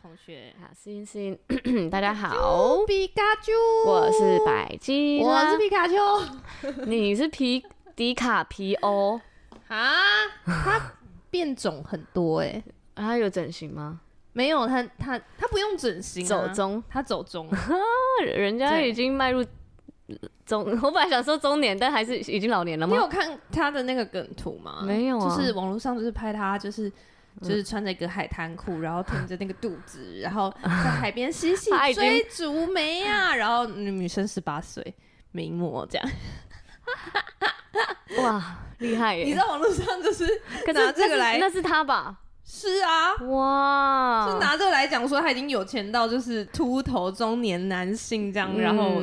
[0.00, 1.38] 同学，好，思音试音，
[1.90, 3.52] 大家好，皮卡丘，
[3.86, 5.94] 我是百金，我是皮卡丘，
[6.86, 9.20] 你是皮迪卡皮欧。
[9.68, 9.94] 啊？
[10.44, 10.92] 他
[11.30, 12.64] 变种很多哎、欸，
[12.94, 14.00] 他有整形吗？
[14.32, 17.48] 没有，他他他不用整形、啊，走中，他走中，
[18.24, 19.44] 人家已经迈入
[20.44, 22.94] 中， 我本来想说中年，但还是已经老年了吗？
[22.94, 24.82] 你有看他的那个梗图吗？
[24.84, 26.92] 没有啊，就是网络上就是拍他就是。
[27.42, 34.94] 就是穿着一个海滩裤，然后挺着那个肚子，然后 在海边嬉戏追逐梅啊，然后女生十八岁，
[35.32, 36.10] 名模这样，
[38.22, 39.24] 哇，厉害 耶！
[39.24, 40.24] 你在网络上就是
[40.72, 42.20] 拿这个来，那是他吧？
[42.48, 49.02] 是啊，哇，就拿这个来讲说他已经有钱到就是秃头中年男性这样，嗯、然后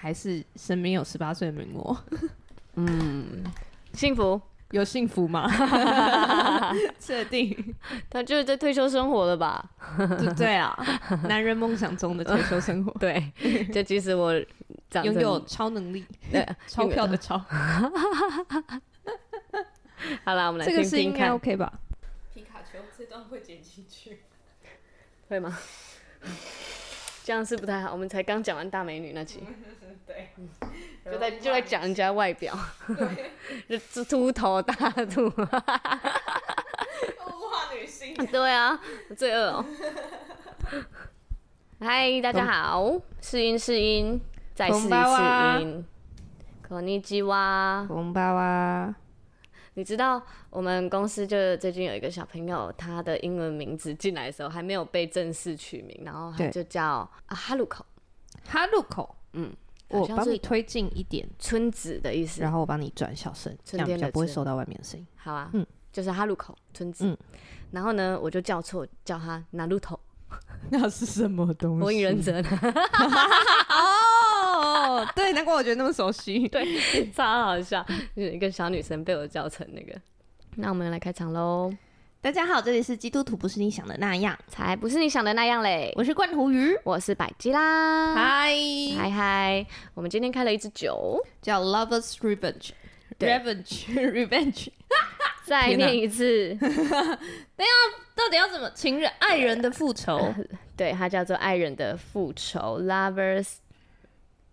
[0.00, 1.96] 还是身边有十八岁的名模，
[2.76, 3.44] 嗯，
[3.92, 4.40] 幸福。
[4.74, 5.48] 有幸福吗？
[6.98, 7.74] 确定，
[8.10, 9.64] 他就是在退休生活了吧？
[10.36, 10.76] 对啊，
[11.28, 12.90] 男人梦想中的退休生活。
[12.98, 13.32] 对，
[13.72, 14.34] 就即使我
[15.04, 17.38] 拥有超能力，对， 钞票的钞。
[20.24, 20.74] 好了，我们来听听看。
[20.74, 21.72] 这个是应该 OK 吧？
[22.34, 24.22] 皮卡丘这段会剪进去，
[25.28, 25.56] 会吗？
[27.22, 27.92] 这样是不太好。
[27.92, 29.40] 我们才刚讲完大美女那期。
[30.05, 30.29] 对。
[31.05, 32.57] 就在就在讲人家外表，
[33.67, 34.73] 对，就秃头大
[35.05, 35.29] 秃，物
[37.49, 38.13] 化女性。
[38.27, 38.79] 对啊，
[39.17, 39.65] 罪恶哦。
[41.79, 44.21] 嗨，大家好，试音试音，
[44.53, 44.91] 再试一次
[45.61, 45.85] 音。
[46.67, 47.87] こんにちは。
[47.87, 48.95] こんばんは。
[49.73, 50.21] 你知道
[50.51, 57.83] 我们公司就最近有一个小朋友，他的英文名字进来的时候还没有被正式取名，然后他就叫啊哈鲁口，
[58.45, 59.51] 哈鲁口，嗯。
[59.88, 65.06] 我帮你推进一点村子的意思，然后我帮你转小声，这样就不会收到外面的声音。
[65.16, 67.06] 好啊，嗯，就是哈路口村子。
[67.06, 67.16] 嗯，
[67.70, 69.98] 然后呢，我就叫错，叫他拿路头。
[70.70, 71.82] 那是什么东西？
[71.84, 72.42] 火影忍者。
[73.70, 76.48] 哦，对，难怪我觉得那么熟悉。
[76.48, 76.66] 对，
[77.12, 77.84] 超好笑，
[78.16, 79.94] 就是一个小女生被我叫成那个。
[80.56, 81.72] 那我们来开场喽。
[82.24, 85.92] 大家好，这里是基督徒不是你想的那样，才不是你想的那样嘞！
[85.94, 88.50] 我是罐头鱼，我是百基啦，嗨
[88.96, 89.66] 嗨嗨！
[89.92, 94.68] 我们今天开了一支酒，叫 Lovers Revenge，Revenge，Revenge，
[95.44, 96.56] 再念一次。
[96.58, 97.18] 等下，
[98.16, 98.70] 到底要怎么？
[98.70, 100.34] 情人、爱人的复仇？
[100.74, 103.56] 对，它叫做爱人的复仇，Lovers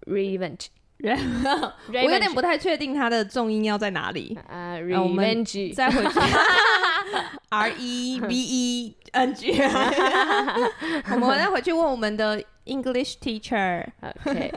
[0.02, 0.66] Revenge。
[1.04, 4.38] 我有点不太确定它的重音要在哪里。
[4.48, 6.20] 啊，Revenge，再回去。
[7.50, 9.52] R E V E N G，
[11.12, 13.86] 我们再回去问我们的 English teacher。
[14.26, 14.54] OK，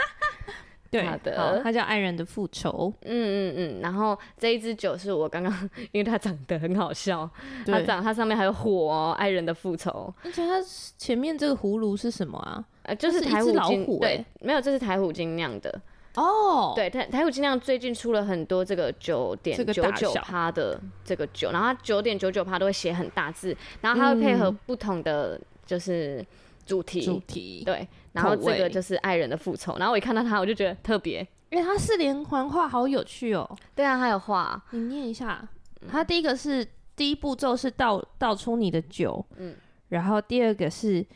[0.90, 2.92] 对，好的，他叫爱人的复仇。
[3.02, 5.52] 嗯嗯嗯，然后这一支酒是我刚刚，
[5.92, 7.28] 因为它长得很好笑，
[7.64, 10.12] 它长它上面还有火哦，爱人的复仇。
[10.24, 10.60] 而且它
[10.98, 12.62] 前面这个葫芦是什么啊？
[12.82, 15.80] 呃，就是台虎金，对，没有，这是台虎精酿的。
[16.16, 26.24] 哦，对，台台虎精酿最近出了很多这个九点九九趴的这个酒，然后它九点九九趴都会写很大字，然后它会配合不同的就是
[26.66, 33.48] 主题，主题对，然后这个就是爱人的复仇，然后我一看到它，我就觉得特别，因为它是连环画，好有趣哦。
[33.76, 35.48] 对啊，它有画，你念一下，
[35.88, 36.66] 它第一个是
[36.96, 39.54] 第一步骤是倒倒出你的酒，嗯，
[39.90, 41.06] 然后第二个是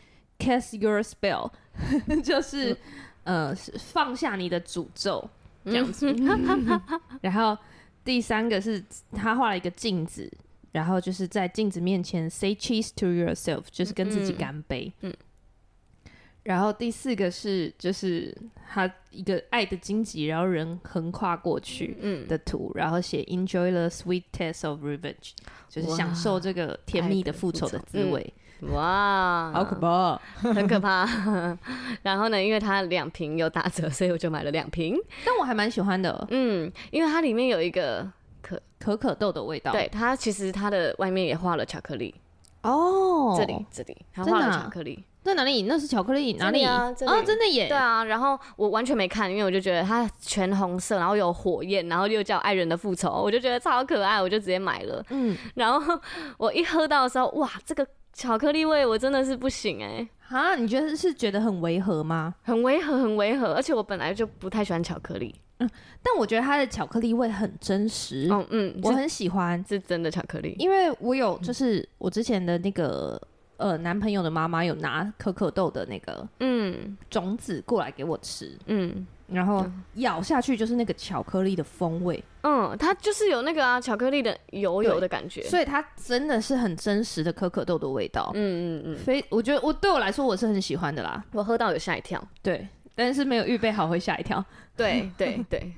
[0.45, 1.51] cast your spell，
[2.23, 2.73] 就是。
[2.73, 2.77] 嗯
[3.25, 5.27] 呃，放下你的诅咒
[5.65, 6.79] 这样子，嗯、
[7.23, 7.57] 然后
[8.05, 10.31] 第三个是他画了一个镜子，
[10.73, 14.93] 然后就是在镜子面前 say cheese to yourself，就是跟自己干杯。
[15.01, 16.11] 嗯，嗯，
[16.43, 18.37] 然后第四个是就是
[18.71, 21.97] 他一个爱的荆棘，然后人横跨过去
[22.29, 25.31] 的图，嗯、然后写 enjoy the sweet taste of revenge，
[25.71, 28.35] 就是享受这个甜蜜的复仇的滋味。
[28.61, 30.21] 哇，好可怕，
[30.55, 31.07] 很可怕。
[32.03, 34.97] 然后呢，因为它两瓶有打折，所以我就买了两瓶。
[35.25, 38.09] 但我还蛮喜欢的，嗯，因为它里面有一个
[38.41, 39.73] 可可可豆的味道。
[39.73, 42.15] 对，它其实它的外面也画了巧克力。
[42.63, 45.05] 哦，这里这里，它画了巧克力。
[45.23, 45.63] 在哪里？
[45.63, 46.95] 那是巧克力哪里啊？
[47.07, 47.67] 哦，真的耶。
[47.67, 55.05] 对啊，然后我完全没看，因为我就觉得它全红色，然后有火焰，然后又叫爱人的复仇，我就觉得超可爱，我就直接买了。
[55.11, 55.99] 嗯，然后
[56.39, 57.87] 我一喝到的时候，哇，这个。
[58.15, 60.09] 巧克力味我真的是不行哎、欸！
[60.21, 62.35] 哈，你觉得是觉得很违和吗？
[62.43, 65.35] 很违和，很违和，而且我本来就不太喜欢巧克力。
[65.59, 65.71] 嗯，
[66.03, 68.29] 但我觉得它的巧克力味很真实。
[68.31, 70.57] 嗯嗯，我很喜欢，是真的巧克力。
[70.59, 73.21] 因为我有，就是我之前的那个
[73.57, 92.67] 呃男朋友的妈妈有拿可可豆的那个嗯种子过来给我吃，嗯，然后咬下去就是那个巧克力的风味，嗯，它就是有那个啊巧克力的油油的感觉，所以它真的是很真实的可可豆的味道，嗯嗯嗯，非我觉得我对我来说我是很喜欢的啦，我喝到有吓一跳，对。
[92.97, 94.45] 但是没有预备好会吓一跳，
[94.77, 95.73] 对 对对，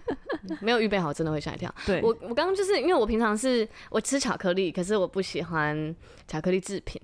[0.61, 1.75] 没有预备好真的会吓一跳。
[1.87, 5.97] 对，我我刚刚就是因为我平常是我吃巧克力，可是我不喜欢
[6.29, 7.01] 巧克力制品。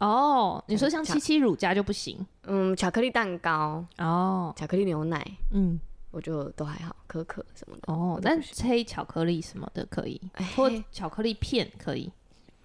[0.00, 2.26] 哦，你说像七七乳加就不行？
[2.44, 5.78] 嗯，巧克力蛋糕哦，巧克力牛奶，嗯，
[6.10, 7.92] 我就都还好，可可什么的。
[7.92, 10.20] 哦，但黑巧克力什么的可以，
[10.56, 12.10] 或巧克力片可以。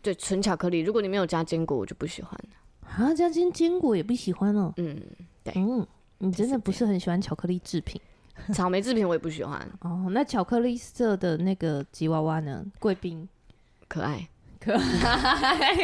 [0.01, 2.39] 对，纯巧克力，如果你没有加坚果，我就不喜欢。
[2.87, 4.73] 啊，加坚坚果也不喜欢哦。
[4.77, 4.99] 嗯，
[5.43, 5.85] 对，嗯。
[6.19, 7.99] 你真的不是很喜欢巧克力制品，
[8.55, 9.59] 草莓制品我也不喜欢。
[9.81, 12.65] 哦，那巧克力色的那个吉娃娃呢？
[12.79, 13.27] 贵宾，
[13.89, 14.25] 可爱，
[14.57, 15.75] 可爱。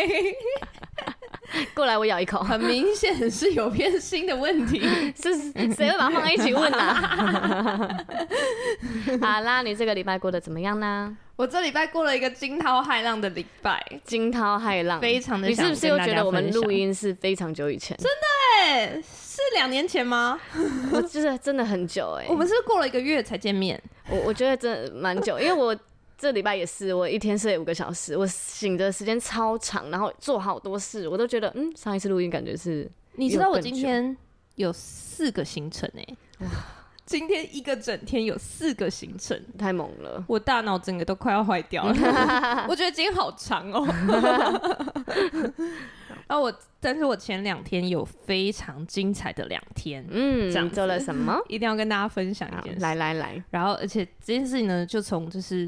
[1.74, 2.40] 过来，我咬一口。
[2.40, 4.80] 很明显是有偏心的问题，
[5.16, 5.36] 是
[5.74, 8.06] 谁会把它放在一起问啊？
[9.22, 11.16] 好啦，你这个礼拜过得怎么样呢？
[11.36, 15.48] 我这礼拜过了一个惊涛骇浪的礼拜，惊涛骇浪，非常的。
[15.48, 17.98] 你是不是又觉得我们录音是非常久以前？
[17.98, 18.28] 真的
[18.64, 20.40] 哎，是两年前吗？
[20.92, 22.26] 我就是真的很久哎。
[22.30, 25.76] 我们是过了一个月才见面，我我觉得真的蛮久，因为我。
[26.22, 32.88] 这礼拜也是，我一天睡五个小时，我醒的时间超长，然后做好多事，我都觉得，嗯，上一次录音感觉是。
[33.16, 34.16] 你知道我今天
[34.54, 36.06] 有四个行程哎，
[36.42, 36.48] 哇，
[37.08, 41.92] 今天一个整天有四个行程，太猛了，我大脑整个都快要坏掉了。
[42.70, 43.84] 我觉得今天好长哦。
[46.28, 51.36] 然后我，但是我前两天有非常精彩的两天，嗯，讲做了什么？
[51.50, 52.80] 一定要跟大家分享一件事。
[52.80, 55.68] 来来来，然后而且这件事情呢，就从就是。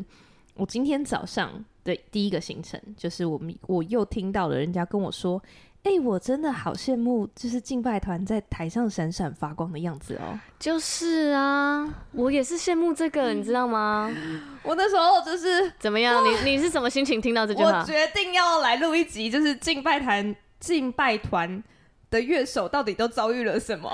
[0.56, 5.42] 我今天早上的第一个行程就是我们我又听到了人家跟我说，
[5.84, 10.40] 哎、欸，我真的好羡慕，就是敬拜团在台上闪闪发光的样子哦。
[10.60, 14.10] 就是啊，我也是羡慕这个，你知道吗？
[14.64, 16.24] 我那时候就是怎么样？
[16.24, 17.80] 你你是什么心情听到这句话？
[17.82, 21.62] 我决定要来录一集，就是敬拜团敬拜团
[22.10, 23.92] 的乐手到底都遭遇了什么？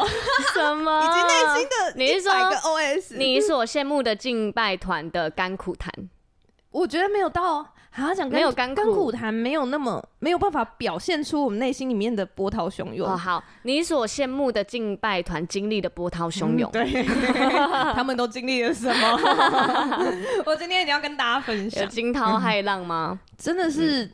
[0.54, 1.02] 什么？
[1.02, 3.18] 以及内心的你是说 OS？
[3.18, 5.92] 你所羡慕的敬拜团的甘苦谈？
[6.72, 13.10] 我觉得没有到，好像讲没有甘苦谈，没有那么没有办法表现出我们内心里面的波涛汹涌。
[13.10, 17.04] 哦，好，你所羡慕的敬拜团经历的波涛汹涌，对，
[17.94, 19.20] 他们都经历了什么？
[20.46, 23.20] 我今天一定要跟大家分享，有惊涛骇浪吗？
[23.38, 24.10] 真的是。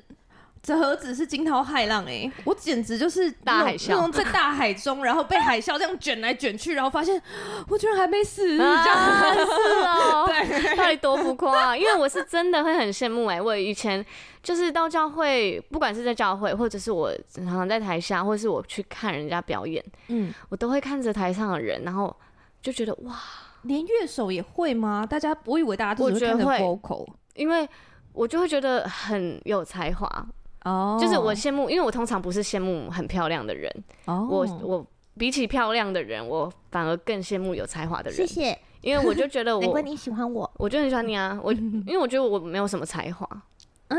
[0.65, 2.31] 嗯这何止是惊涛骇浪哎、欸！
[2.43, 7.21] 我简直就是大海啸，那种在大海中，然后被海啸这样卷来卷去，然后发现
[7.67, 9.51] 我居然还没死，啊、这样是
[9.85, 11.77] 哦， 对，到底多浮夸啊！
[11.77, 14.03] 因为我是真的会很羡慕哎、欸，我以前
[14.41, 22.15] 就是到教会，不管是在教会，或者是我常常在台下，或者是我去看人家表演，嗯，我都会看着台上的人，然后
[22.59, 23.15] 就觉得哇，
[23.61, 25.05] 连乐手也会吗？
[25.07, 27.69] 大家，我以为大家都是看着 vocal，因为
[28.13, 30.27] 我就会觉得很有才华。
[30.65, 33.71] 哦，就是我羡慕，因为我通常不是羡慕很漂亮的人，
[34.05, 34.85] 哦，我我
[35.17, 38.17] 比起漂亮的人，我反而更羡慕有才华的人。
[38.17, 43.27] 谢谢，因为我就觉得 我，难怪你喜欢我，我就很喜欢你啊，我因为我觉得我没有什么才华，
[43.89, 43.97] 哎，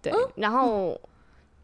[0.00, 0.98] 对，然后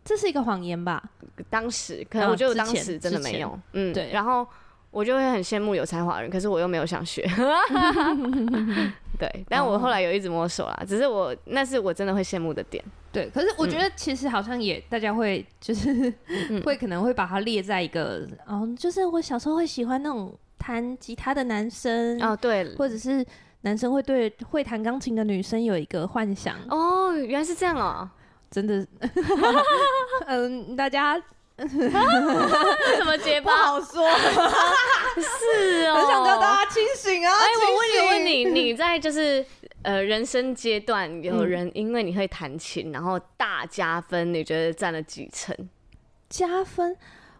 [0.04, 1.02] 这是一个谎言吧？
[1.48, 4.46] 当时可能我觉得我当时真的没有，嗯，对，然后
[4.94, 7.28] 我就会很羡慕有才华的人，可是我又没有想学。
[9.18, 12.82] 对，但我后来有一直摸索啦，只是我那是我真的会羡慕的点。
[13.12, 16.12] 对，可是我觉得其实好像也大家会就是、
[16.50, 23.24] 嗯、会可能会把它列在一个，嗯，就是我小时候会喜欢那种弹吉他的男生哦，对，或者是
[23.62, 26.56] 男生会对会弹钢琴的女生有一个幻想。
[26.68, 28.08] 哦，原来是这样哦，
[28.50, 28.86] 真的，
[30.26, 31.20] 嗯，大家。
[31.56, 33.52] 怎么结巴？
[33.52, 34.10] 不好说，
[35.16, 37.32] 是哦，很想叫大家清醒啊！
[37.32, 39.44] 哎、欸，我问你，问你，你在就是
[39.82, 45.56] 呃人生阶段，有人因为你会弹琴，嗯、然后大加分，你觉得占了几成？
[46.28, 46.96] 加分？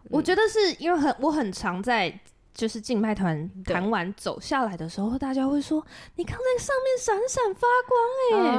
[0.09, 2.17] 我觉得是因为很我很常在
[2.53, 7.99] 就是敬拜团弹完走下来的时候，大家会说你刚在上面闪闪发光
[8.39, 8.55] 哎、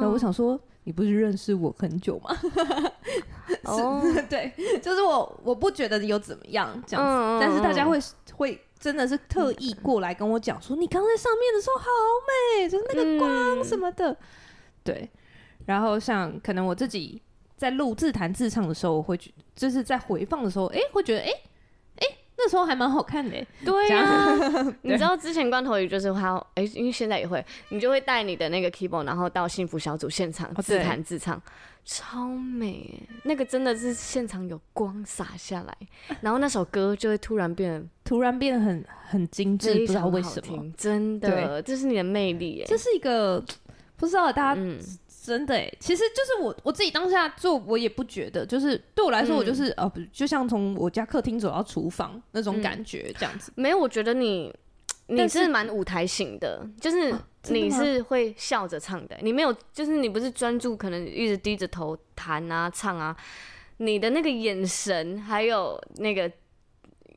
[0.00, 0.60] 然后我想说。
[0.84, 2.36] 你不是认识我很久吗？
[3.64, 7.98] 哦， 对，就是我，我不觉得有怎么样这样子，嗯、但是大家会
[8.34, 11.86] 会真的是特意过来跟我讲说，嗯、你刚在上面的时候好
[12.58, 14.16] 美，就是那个光什么的，嗯、
[14.84, 15.10] 对。
[15.66, 17.20] 然后像可能我自己
[17.56, 21.30] 在录自弹自唱的时候，我会觉就是在回放的时候，哎、欸，会觉得哎
[22.42, 23.36] 那时候还蛮好看的。
[23.64, 24.34] 对呀，
[24.80, 31.40] 你知道之前罐头鱼就是还要哎，因为现在也会，你就会带你的那个 keyboard，然后到幸福小组现场自弹自唱，
[31.84, 33.06] 超美。
[33.24, 35.76] 那个真的是现场有光洒下来，
[36.22, 42.64] 然后那首歌就会突然变，突然变得很很精致，不知道为什么，真的，这是你的魅力。
[42.66, 43.44] 这是一个
[43.96, 44.62] 不知道大家。
[45.22, 53.52] 真的哎，其实就是我我自己当下做，我也不觉得，就是对我来说，我就是、嗯、呃，不就像从我家客厅走到厨房那种感觉这样子。
[53.54, 54.50] 没有，我觉得你
[55.08, 57.14] 你是蛮舞台型的，就是
[57.48, 63.14] 你是会笑着唱的，你没有，就是你不是专注，可能一直低着头弹啊唱啊，
[63.76, 66.30] 你的那个眼神还有那个。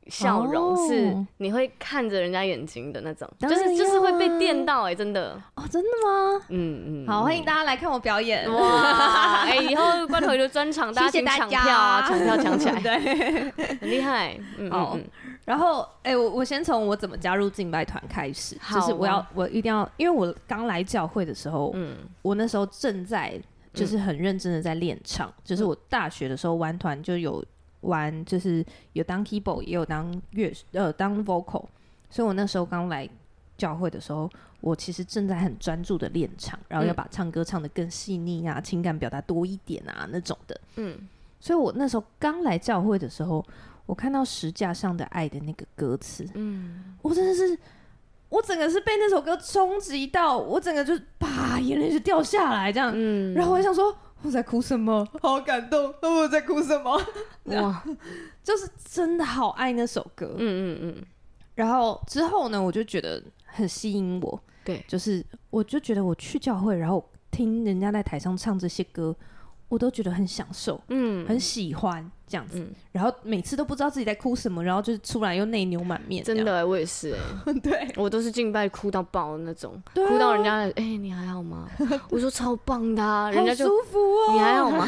[0.08, 5.40] 笑容是你会看着人家眼睛的那种，就是就是会被电到哎、欸，真的。
[5.54, 6.44] 哦，真的吗？
[6.50, 8.50] 嗯嗯，好，欢迎大家来看我表演。
[8.52, 9.42] 哇！
[9.48, 14.38] 哎，以后罐头鱼的专场，大家请抢票啊，抢票抢起来， 对，很厉害。
[14.58, 15.02] 嗯，
[15.44, 23.40] 然后哎，我我先从我怎么加入敬拜团开始，就是我要我一定要，因为我刚来教会的时候，嗯，我那时候正在
[23.72, 27.42] 就是很认真的在练唱，就是我大学的时候玩团就有。
[27.84, 31.64] 玩就是有当 keyboard，也有当乐呃当 vocal，
[32.10, 33.08] 所以我那时候刚来
[33.56, 34.28] 教会的时候，
[34.60, 40.60] 我其实正在很专注的练唱，然后要把唱歌唱得更细腻啊，情感表达多一点啊那种的。
[40.76, 43.44] 嗯，所以我那时候刚来教会的时候，
[43.86, 47.58] 我看到石架上的爱的那个歌词，嗯，我真的是，
[48.28, 53.96] 我整个是被那首歌冲击到，我整个就啪眼泪就掉下来这样，嗯，然后我想说。
[54.24, 55.06] 我在哭什么？
[55.20, 55.94] 好感动！
[56.02, 57.00] 我在哭什么？
[57.60, 57.84] 哇，
[58.42, 60.34] 就是真的好爱那首歌。
[60.38, 61.04] 嗯嗯嗯。
[61.54, 64.40] 然后之后呢，我就觉得很吸引我。
[64.64, 69.14] 对，就是我就觉得我去教会，然后听人家在台上唱这些歌。
[69.74, 76.22] 我都觉得很享受，嗯，很喜欢这样子，嗯、然后每次都不知道自己在哭什么，然后就是出来又内牛满面。
[76.22, 77.16] 真的，我也是，
[77.60, 81.68] 对，我都是敬拜哭到爆的那种，啊、哭到人家，哎、欸， 你还好吗？
[82.08, 84.86] 我说超棒的、啊，人家就舒服哦，你还好吗？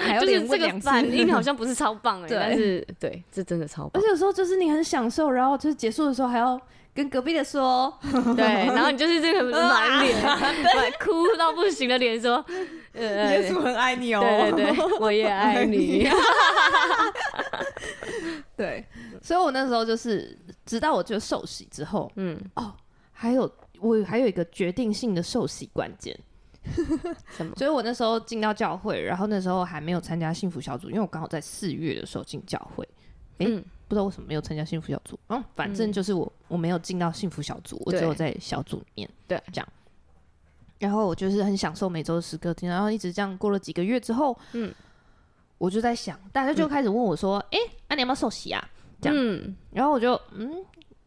[0.00, 3.92] 还有点这个反应好像不是超棒哎， 对但是对，这真的超棒。
[3.94, 6.60] 而且有时候就是你很享受，然后就是结束的时候还要。
[6.94, 7.92] 跟隔壁的说，
[8.36, 10.14] 对，然后你就是这个满脸，
[11.00, 12.44] 哭到不行的脸说，
[12.94, 16.06] 耶稣很爱你哦，对对对，我也爱你，
[18.54, 18.84] 对，
[19.22, 22.74] 所以我那时候就是，直到我就受洗之后，嗯，哦，
[23.10, 26.14] 还有我还有一个决定性的受洗关键，
[27.30, 27.54] 什么？
[27.56, 32.86] 所以我那时候进到教会，然后那时候还没有参加幸福小组，因为我刚好在四月的时候进教会，
[33.38, 33.64] 嗯。
[33.92, 39.68] 不知道为什么没有参加幸福小组，嗯，反正就是我我没有进到幸福小组，我只有在小组里面，对，这样。
[40.78, 44.74] 然后我就是很享受每周的诗歌听，然后一直这样过了几个月之后，嗯，
[45.58, 48.66] 我就在想，大家就开始问我说，哎，那你要不要受洗啊？
[48.98, 50.64] 这样，然后我就嗯。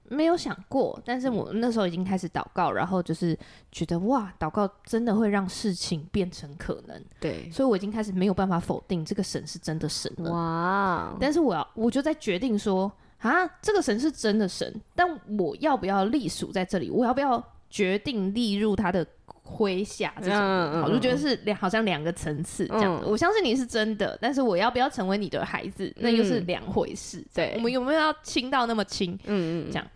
[0.10, 3.38] 没有想过，但是我那时候已经开始祷告，然后就是
[3.72, 7.04] 觉得哇，祷告真的会让事情变成可能。
[7.20, 10.32] 对，所以我已经开始没有办法否定这个神是真的神了。
[10.32, 11.18] 哇！
[11.20, 15.08] 但是我要，我就在决定说啊，这个神是真的神，但
[15.38, 16.90] 我要不要隶属在这里？
[16.90, 19.06] 我要不要决定立入他的
[19.46, 20.14] 麾下？
[20.22, 23.00] 这种，嗯、我就觉得是两，好像两个层次这样。
[23.04, 27.20] 嗯、我相信你是真的，但是我要不要成为你的孩子，那又是两回事。
[27.20, 29.18] 嗯、对，我们有没有要亲到那么亲？
[29.26, 29.88] 嗯嗯，这样。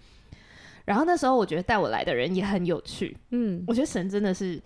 [0.86, 4.60] 然后那时候我觉得带我来的人也很有趣，嗯，我觉得神真的是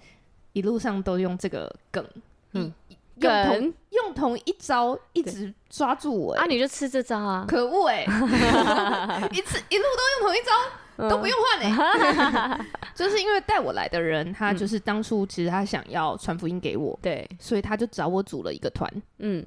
[0.54, 2.06] 一路上都用这个梗，
[2.54, 2.74] 嗯，
[3.20, 8.06] 梗用同，用同一招一直抓住我，啊，你就吃这招啊，可恶哎，
[9.34, 10.52] 一次一路都用同一招，
[10.98, 19.46] 都不用换哎， 就是因为带我来的人，他就是当初其实他想要传福音给我，对，所以他就找我组了一个团，嗯，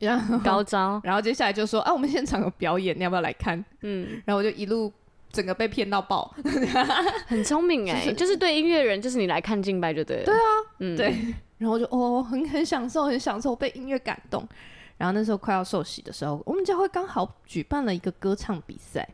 [0.00, 3.64] 然后高招，然后接下来就说啊，我们现场有表演，你要不要来看？
[3.82, 4.92] 嗯，然后我就一路。
[5.32, 6.34] 整个被骗到爆，
[7.26, 10.24] 很聪明哎，就是对音乐人，就是你来看敬拜就对了。
[10.24, 10.40] 对啊，
[10.78, 11.14] 嗯，对，
[11.58, 14.48] 然后就哦，很很享受，很享受被音乐感动。
[14.96, 19.06] 然后那时候快要受洗的时候，我们教会刚好举办了一个歌唱比赛。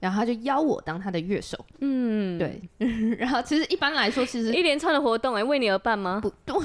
[0.00, 2.60] 然后他就邀我当他的乐手，嗯，对。
[3.18, 6.20] 然后其实一般来说，其实一连串的活动，哎，为你而办吗？
[6.22, 6.60] 不，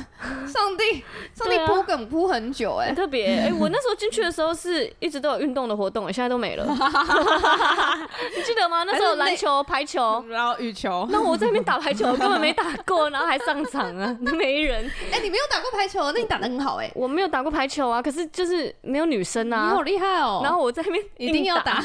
[0.48, 3.26] 上帝，上帝铺梗铺很久，哎，很特别。
[3.26, 6.66] 哎，我那时候进去的时候是一直都有运动的活动，哎，现在都没了。
[8.36, 8.84] 你记得吗？
[8.84, 11.06] 那时候篮球、排球，然后羽球。
[11.12, 14.90] 那我在那边打排球， 我根本没打过，然后还上场啊，没人。
[15.12, 16.90] 哎，你没有打过排球，那你打的很好，哎。
[16.96, 19.68] 我没有打过排球啊，可是就是没有女生啊。
[19.68, 20.40] 你好厉害哦。
[20.42, 21.84] 然后我在那边一定要打。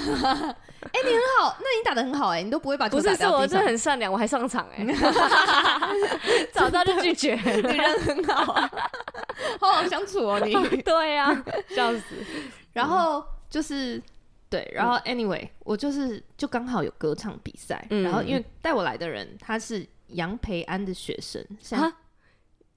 [0.82, 3.32] 哎，你很好，那你打的很好哎，你都不会把球打掉。
[3.32, 4.84] 不是，是我真的很善良，我还上场哎，
[6.52, 7.34] 早知道就拒绝。
[7.44, 8.70] 你人很好，啊
[9.60, 10.52] 好好相处哦你。
[10.82, 12.02] 对呀，笑死。
[12.72, 14.00] 然后就是
[14.48, 21.92] 对，然后 anyway，、嗯、我就是就刚好有歌唱比赛，嗯、然后因为带我来的人他是杨培安的学生，像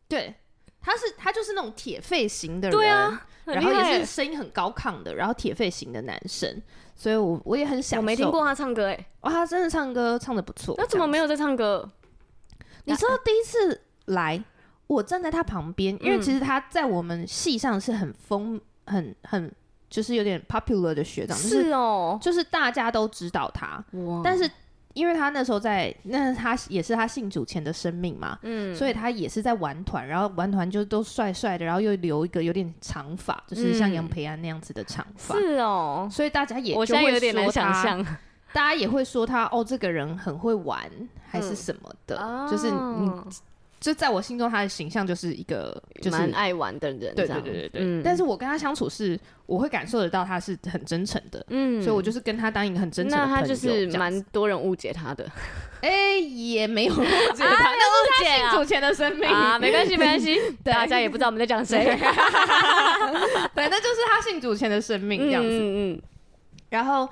[0.08, 0.34] 对，
[0.82, 6.62] 他是他就是那种铁肺型的人，对啊，然后也是声音很高亢的，然后铁肺型的男生，
[6.96, 8.02] 所以我我也很享受。
[8.02, 10.76] 我没听过他唱歌哎，哇，他真的唱歌唱的不错。
[10.78, 11.90] 那怎么没有在唱歌？
[12.86, 14.44] 你知道第一次来，
[14.88, 19.52] 我站在他旁边，因为其实他在我们系上是很风、很很
[19.90, 23.84] 就是有点 popular 的学长，是哦，就是大家都知道他。
[24.24, 24.50] 但是
[24.94, 36.08] 因为他那时候在，那他也是他信主前的生命嘛，嗯，所以他也是在玩团，然后玩团就都帅帅的，然后又留一个有点长发，就是像杨培安那样子的长发，是哦。
[36.12, 38.04] 所以大家也我现在有点难想象，
[38.54, 40.90] 大家也会说他哦，这个人很会玩，
[41.28, 43.12] 还是什么的，就是你。
[43.84, 47.82] 就在我心中，他的形象就是一个就是蛮爱玩的人，对对对对对。
[47.84, 53.20] 嗯、但是我跟他相处是，我会感受得到他是很真诚的，嗯，所以我就是跟他当一个很真诚。
[53.20, 55.30] 那他就是蛮多人误解他的，
[55.82, 59.30] 哎、欸，也没有误解他，那是他信主前的生命。
[59.30, 60.74] 啊，没关系没关系， 对。
[60.74, 61.86] 大家也不知道我们在讲谁，
[63.54, 65.94] 反正 就是他信主前的生命这样子，嗯，嗯。
[65.94, 66.02] 嗯，
[66.70, 67.10] 然后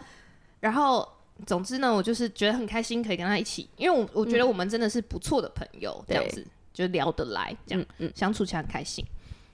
[0.62, 1.06] 然后。
[1.44, 6.46] 总之呢，我就是觉得很开心，可以跟他一起，因为我我觉得我们真的是不错的朋友，这样子
[6.82, 7.86] 就聊得来，这样
[8.16, 9.06] 相处起来很开心。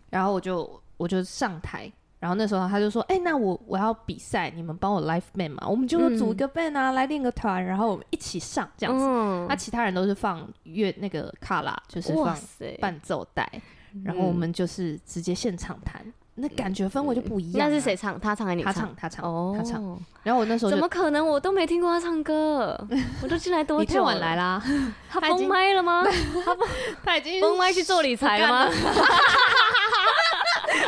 [0.10, 9.06] 然后我就我就上台，然后那时候他就说：“哎，那我我要比赛，你们帮我 live band 嘛，我们就组一个 band 啊，来练个团，然后我们一起上这样子。
[9.50, 12.38] 那其他人都是放乐那个卡拉，就是放
[12.80, 13.62] 伴奏带，
[14.04, 16.02] 然后我们就是直接现场弹。”
[16.40, 17.68] 那感觉氛围就不一样。
[17.68, 18.20] 那是谁唱？
[18.20, 18.74] 他唱还是你唱？
[18.74, 19.82] 他唱，他唱，哦，他唱。
[20.22, 21.28] 然后我那时候怎么可能？
[21.28, 22.80] 我都没听过他唱歌。
[23.24, 23.90] 我都进来多久？
[23.90, 24.62] 你太晚来啦。
[25.10, 26.04] 他封麦了吗？
[26.46, 26.56] 他
[27.04, 28.70] 他已经封麦去做理财了吗？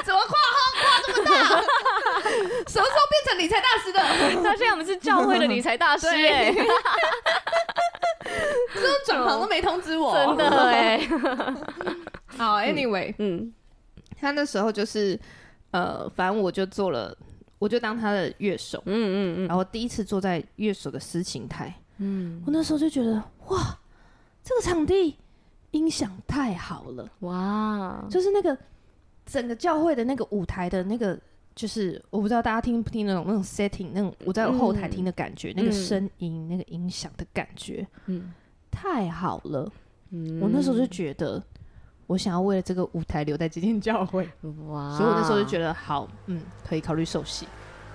[0.06, 1.32] 怎么跨行跨这么大？
[2.68, 4.00] 什么时候变成理财大师的？
[4.44, 6.54] 他现在我们是教会的理财大师哎。
[8.76, 11.00] 这转行都没通知我，真的哎。
[12.38, 13.52] 好，Anyway，嗯，
[14.22, 15.20] 他那时候就是。
[15.72, 17.16] 呃，反正我就做了，
[17.60, 23.14] 我就当他的乐手，嗯嗯嗯，然后第一次坐在乐手的私琴台，嗯，我那时候就觉得，
[23.48, 23.78] 哇，
[24.44, 25.16] 这个场地
[25.72, 28.58] 音响太好了，哇，就是那个
[29.26, 31.20] 整个教会的那个舞台的那个，
[31.54, 38.34] 就是我不知道大家听不听那种那种 setting，那种我在后台听的感觉，嗯、那个声音、嗯、那个音响的感觉，嗯，
[38.72, 39.72] 太好了，
[40.10, 41.44] 嗯，我那时候就觉得。
[42.10, 44.28] 我想要为了这个舞台留在这间教会，
[44.68, 44.98] 哇！
[44.98, 47.46] 所以我那时候就觉得好，嗯，可以考虑受洗，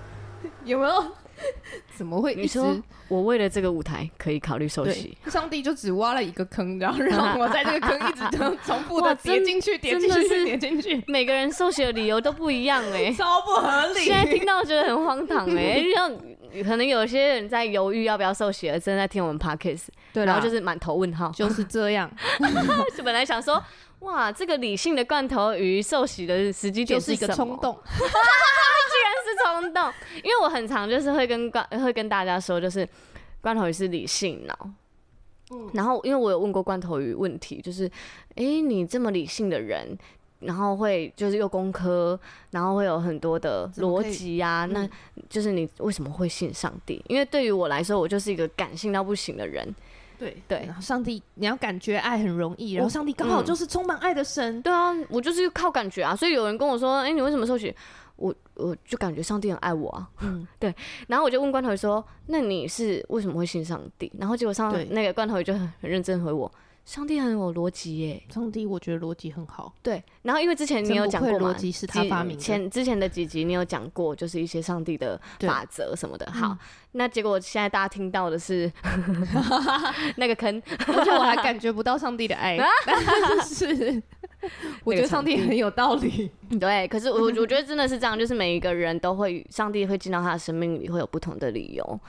[0.64, 1.05] 有没有？
[1.96, 2.33] 怎么会？
[2.37, 5.18] 你说我为了这个舞台可以考虑受洗？
[5.27, 11.03] 上帝就只挖了一个坑，然后让我在这个坑一直重复 的跌进去，跌进去，跌进去。
[11.09, 14.05] 每个人受洗的理由都不一样哎，超不合理。
[14.05, 16.16] 现在听到觉得很荒唐哎，像
[16.62, 22.09] 可能有些人在犹豫要不要受洗，而正在听我们 podcast，对，然后就是满头问号，就是这样。
[23.05, 23.61] 本来想说。
[24.04, 28.02] 哇，这个理性的罐头鱼受洗的时机点是一个冲动， 居
[29.02, 29.92] 然是冲动。
[30.22, 32.88] 因为我很常就是会跟罐会跟大家说，就是
[33.40, 34.70] 罐头鱼是理性脑。
[35.50, 37.90] 嗯，然后因为我有问过罐头鱼问题，就是
[38.36, 39.96] 哎，你这么理性的人，
[40.40, 42.18] 然后会就是又工科，
[42.50, 44.88] 然后会有很多的逻辑啊，那
[45.28, 47.02] 就是你为什么会信上帝？
[47.08, 49.74] 因为对于我来说，我就是一个感性到不行的人。
[50.18, 54.61] 对对，然后上帝，你要感觉爱很容易，然后上帝刚好就是充满爱的神。
[54.62, 57.74] 对啊，我就是靠感觉啊，所以有人跟我说，哎，你为什么受洗？
[58.16, 60.09] 我我就感觉上帝很爱我啊。
[60.20, 60.72] 嗯， 对。
[61.09, 64.12] 然后我就问罐头鱼说，那你是为什么会信上帝？
[64.18, 66.50] 然后结果上那个罐头鱼就很很认真回我。
[66.84, 69.72] 上帝很有逻辑耶，上帝我觉得逻辑很好。
[69.82, 72.42] 对，然后因为之前你有讲过嘛，逻辑是他发明的。
[72.42, 76.30] 前之前的几集你有讲过，就是一些上帝的法则什么的。
[76.30, 76.56] 好，
[76.92, 78.70] 那结果现在大家听到的是
[80.16, 82.58] 那个坑， 而且我还感觉不到上帝的爱。
[83.42, 84.02] 是，
[84.84, 86.30] 我觉得上帝很有道理。
[86.60, 92.00] 对，可是我我觉得真的是这样，就是每一个人都会，上帝会进到他的生命里，会有不同的理由，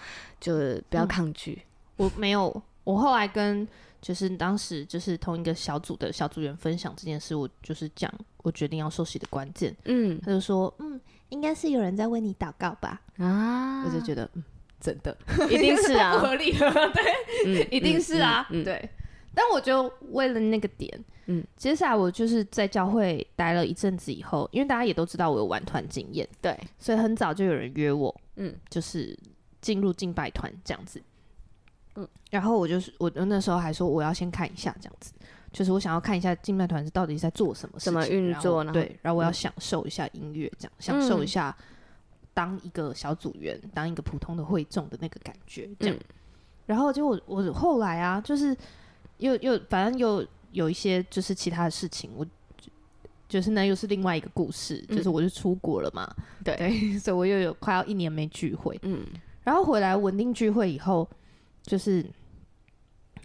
[0.42, 1.62] 就是不要抗拒。
[1.96, 3.68] 我没有，我后来跟。
[4.02, 9.76] 就是当时就是同一个小组的小组员分享这件事，我就是讲我决定要受洗的关键。
[9.86, 13.02] 嗯，他就说，嗯，应该是有人在为你祷告吧？
[13.18, 14.44] 啊，我就觉得，嗯，
[14.80, 15.18] 真的，
[15.50, 17.04] 一定是啊， 不合理了， 对，
[17.48, 18.90] 嗯、一定是啊，嗯嗯嗯、对。
[19.34, 29.18] 但我就为了那个点，嗯，接下来我就是在教会待了一阵子以后，因为大家也都知道我有玩团经验，对，所以很早就有人约我，嗯，就是
[29.62, 31.02] 进入敬拜团这样子。
[31.96, 35.14] 嗯，然后我就是我那时候还说我要先看一下这样子，
[35.52, 38.72] 就是我想要看一下敬拜团是到底在做什么事情，怎么运作呢？
[38.72, 41.56] 对，然后我要享受一下音乐，这样、嗯、享受一下
[42.34, 45.96] 当一个小组员，当一个普通的会众的那个感觉，这样。
[45.96, 46.00] 嗯、
[46.66, 48.56] 然后就我我后来啊，就是
[49.18, 52.26] 又又反正又有一些就是其他的事情，我
[53.30, 59.06] 就是那又是另外一个故事，嗯、就是我就出国了嘛，对，对， 所以我又有快要一年没聚会，嗯，
[59.44, 61.08] 然后回来稳定聚会以后，
[61.66, 62.06] 就是。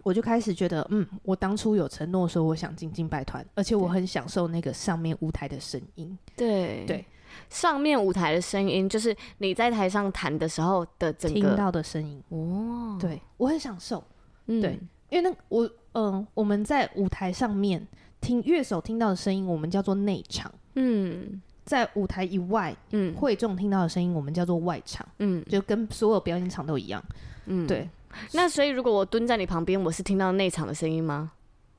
[0.03, 6.17] 我就开始觉得，嗯，我当初有承诺说我想进金拜团，而且我很享受那个上面舞台的声音。
[6.35, 7.05] 对对，
[7.51, 12.19] 上面舞台的声音就是你在台上弹的时候的整个听到的声音。
[12.29, 14.03] 哦，对我很享受。
[14.47, 17.87] 嗯，对，因为那我嗯、呃，我们在舞台上面
[18.19, 20.51] 听乐手听到的声音，我们叫做内场。
[20.73, 25.07] 嗯，在舞台以外，嗯，会众听到的声音，我们叫做外场。
[25.19, 27.03] 嗯，就跟所有表演场都一样。
[27.45, 27.87] 嗯，对。
[28.33, 31.31] 那所以，如果我蹲在你旁边，我是听到内场的声音吗？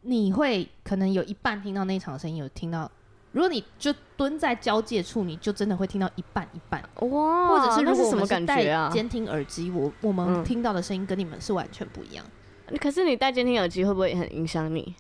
[0.03, 2.91] 你会可能有一半听到内场的声音，有听到。
[3.33, 6.83] 如果你就蹲在交界处，你就真的会听到一半一半。
[7.09, 7.49] 哇！
[7.49, 12.25] 或者是如果我们是戴监听耳机，我我们听到的声音跟你们是完全不一样。
[12.67, 14.95] 嗯，可是你戴监听耳机会不会很影响你？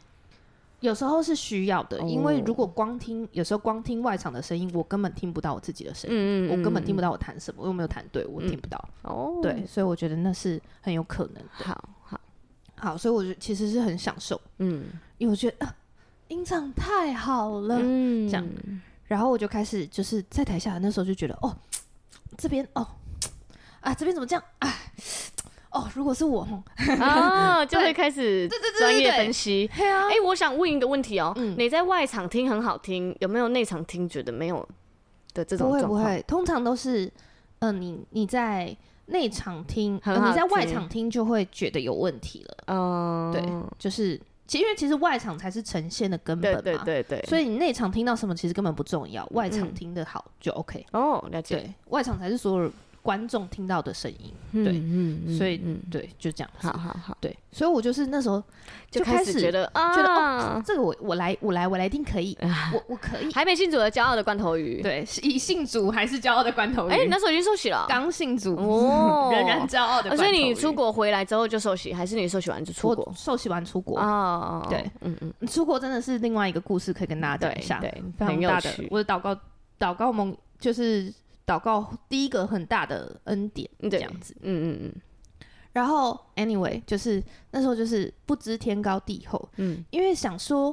[0.82, 8.88] 有时候是需要的，因为如果光听，有时候光听外场的声音，我根本听不到我自己的声音，嗯嗯嗯，我根本听不到我弹什么，我又没有弹对，我听不到。
[9.02, 11.50] 哦，对，所以我觉得那是很有可能的。
[11.52, 12.20] 好好
[12.76, 14.86] 好，所以我觉得其实是很享受，嗯，
[15.18, 15.76] 因为我觉得啊，
[16.28, 18.48] 音场太好了，嗯，这样，
[19.04, 21.56] 然后我就开始就是在台下那时候就觉得，哦，
[22.36, 22.84] 这边哦，
[23.80, 24.74] 啊，这边怎么这样，哎。
[25.72, 26.46] 哦，如果是我，
[27.00, 29.68] 哦，就会开始专业分析。
[29.74, 34.66] 哎，我想问一个问题哦，你在外场听很好听，有没有内场听觉得没有
[35.32, 35.88] 的这种状况？
[35.88, 37.10] 不会不会，通常都是，
[37.60, 42.56] 嗯，你你在内场听，你在外场听就会觉得有问题了。
[42.66, 43.42] 嗯，对，
[43.78, 50.84] 就是，其实因为其实外场才是呈现的根本嘛，对对对，所以你内场听到什么其实根本不重要，外场听的好就 OK。
[50.92, 51.56] 哦，了解。
[51.56, 52.70] 对，外场才是所有。
[53.02, 54.32] 观众听到的声音，
[54.64, 55.60] 对，嗯所以
[55.90, 58.40] 对，就这样，好好好，对，所以我就是那时候
[58.92, 62.38] 就开始觉得啊，觉得哦，这个我我来我来我来一定可以，
[62.72, 66.92] 我我可以，还没信主的骄傲的罐头鱼，对，是以信主还是骄傲的罐头鱼？
[66.92, 70.16] 哎，你那时候已经受洗了，刚信主哦，仍然骄傲的。
[70.16, 73.12] 所以你出国回来之后就受洗，还是你受洗完就出国？
[73.16, 73.98] 受洗完出国。
[73.98, 78.70] 哦，对，嗯嗯，出国真的是另外一个故事，可以跟大家讲一下，对，非常大的。
[78.90, 79.36] 我的祷告
[79.80, 81.12] 祷告梦就是。
[81.46, 84.92] 祷告第一个很大的恩典，这样子，嗯嗯嗯。
[85.72, 90.70] 然后，anyway，就是那时候就是不知天高地厚，嗯，因为想说，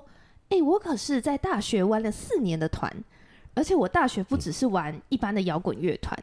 [0.50, 2.92] 哎、欸，我可是在大学玩了四年的团，
[3.56, 6.18] 而且我大学不只是玩一般的摇滚乐团，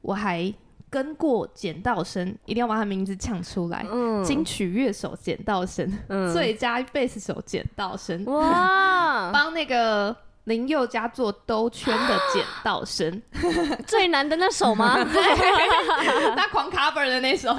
[0.00, 0.54] 我还
[0.88, 10.16] 跟过剪道声，一定要把他名字呛出来，嗯，金曲乐手剪道声，嗯，最佳贝斯手剪道声，哇，帮那个。
[10.44, 13.22] 林宥嘉做兜圈的剪刀声，
[13.86, 14.94] 最难的那首吗？
[15.04, 17.54] 对， 他狂 cover 的那首，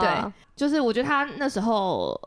[0.00, 2.20] 对，就是我觉得他那时候。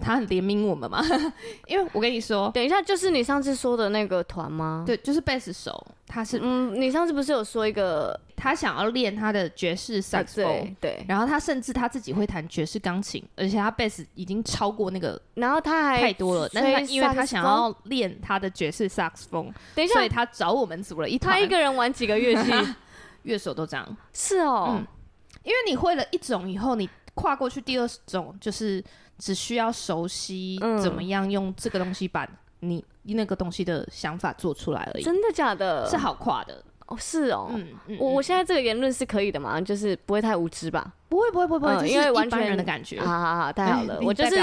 [0.00, 1.02] 他很怜悯我们嘛，
[1.68, 4.84] 因为我跟你说，等一下就是你上次说的那个团吗？
[4.86, 22.50] 对，就是贝斯手，他是嗯，你上次不是有说一个他想要练他的爵士萨克斯风，对，然后他甚至他自己会弹爵士钢琴，而且他贝斯已经超过那个，然后他还太多了，但是他因为他想要练他的爵士萨克斯风，等一下，所以他找我们组了一团，他一个人玩几个乐器，
[23.24, 24.86] 乐手都这样，是哦，嗯，
[25.42, 28.82] 因为你会了一种以后，你跨过去第二种就是。
[29.22, 32.26] 只需要熟悉怎么样用这个东西把
[32.60, 35.02] 你那个东西的想法做出来而已。
[35.02, 35.86] 真的假的？
[35.90, 37.50] 是好跨的哦，是哦。
[37.50, 37.98] 嗯嗯。
[38.00, 39.60] 我我现在这个言论是可以的嘛？
[39.60, 40.90] 就是不会太无知吧？
[41.10, 42.98] 不会不会不会不会，因为完全人的感觉。
[42.98, 44.00] 好好好，太 好了。
[44.00, 44.36] 我就是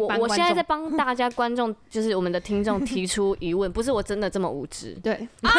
[0.00, 4.94] 我我现在在帮大家观众，就是我们的听众提出疑问，不是我真的这么无知。
[5.04, 5.28] 对。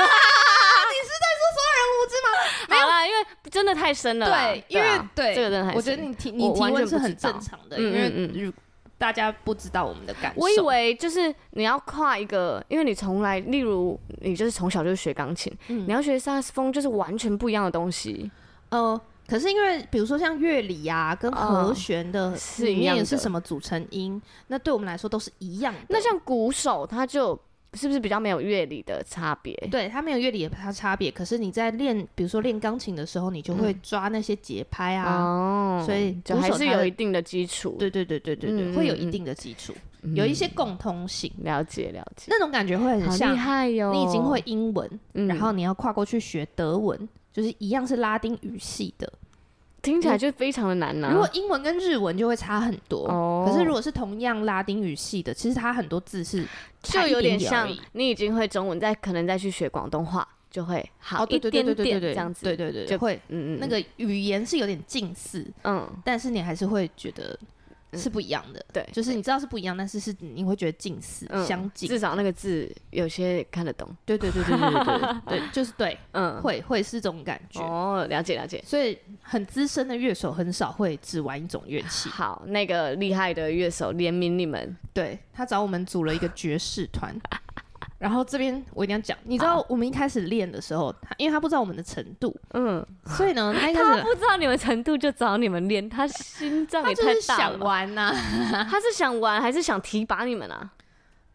[2.06, 2.68] 知吗？
[2.70, 4.26] 没有啦，因为真的太深了。
[4.26, 5.76] 对，因为对这个真的太深。
[5.76, 8.54] 我觉得你提你提问是很正常的，因为嗯。
[8.96, 10.40] 大家不知道我们的感受。
[10.40, 18.32] 我以为就是你要跨一个，因为你从来，例如你就是从小就学钢琴，嗯、你要学萨克斯风，就是完全不一样的东西。
[18.70, 25.80] 呃，可是因为比如说像乐理啊，跟和弦的里面是什么组成音，呃、那对我们来说都是一样的。
[25.90, 27.38] 那像鼓手，他就
[27.74, 29.54] 是不是比较没有乐理的差别？
[29.72, 31.12] 对，它没有乐理的差别。
[31.12, 37.76] 可是你在练，比如说练钢琴的时候，你就会抓那些节拍啊，哦、所以就还是有一定的基础。
[37.80, 41.32] 对对对对对对，嗯、会有一定的基础，嗯、有一些共通性。
[41.40, 43.34] 了解了解，那种感觉会很像。
[43.34, 43.92] 厉害哟！
[43.92, 49.12] 你已经会英文，嗯、然后你要跨过去学德文，就是一样是拉丁语系的。
[49.84, 51.14] 听起来就非常的难呐、啊。
[51.14, 56.44] 如果英文跟日文就会差很多，哦、可是如果是同样拉丁语系的，其实它很多字是
[56.82, 67.38] 就有点像你已经会中文，再可能再去学广东话，就会好一点点这样子，对对对，就会嗯嗯，那个语言是有点近似，嗯，但是你还是会觉得。
[67.98, 73.90] 是不一样的，对，就是你知道是不一样，但是是你会觉得近似、相近，至少那个字有些看得懂。
[74.06, 77.62] 对对对对对对 对，就是对，嗯，会会是这种感觉。
[77.62, 78.64] 哦，了解了解。
[78.66, 82.10] 所以很资深的乐手很少会只玩一种乐器。
[82.10, 87.14] 好，那个厉害的乐手联名你们，对，他找我们组了一个爵士团。
[88.04, 97.52] 然后这边我一定要讲，你知道我们一开始练的时候，他因为他不知道我们的程度，嗯，所以呢， 他一开始他不知道你们程度就找你们练，他心脏也太大了。
[97.52, 100.70] 想玩呐、啊， 他是想玩还是想提拔你们啊？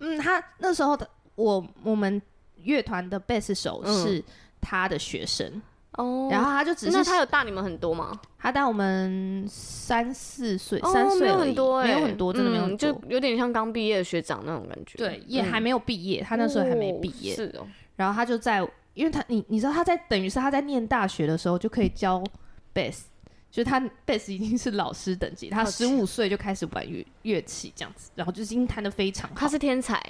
[0.01, 2.21] 嗯，他那时候的我我们
[2.65, 4.23] 乐团的贝斯手是
[4.61, 5.63] 他的学生。
[5.99, 8.19] 嗯哦，然后他就只是那他有大你们很多吗？
[8.39, 14.97] 他大我们三四岁，三岁没有很多，没有很多，真的没有很多，就有点像刚毕业的学长那种感觉。
[14.97, 17.35] 对，也还没有毕业，他那时候还没毕业。
[17.35, 17.67] 是哦。
[17.97, 18.61] 然后他就在，
[18.95, 22.23] 因为他你你知道他在等于是他在念大学的时候就可以教
[22.73, 23.01] bass，，
[23.51, 29.35] 就是他贝斯已经是老师等级，他十五岁就开始玩乐乐器这样子，然后就已经弹的非常好。
[29.37, 30.01] 他是天才，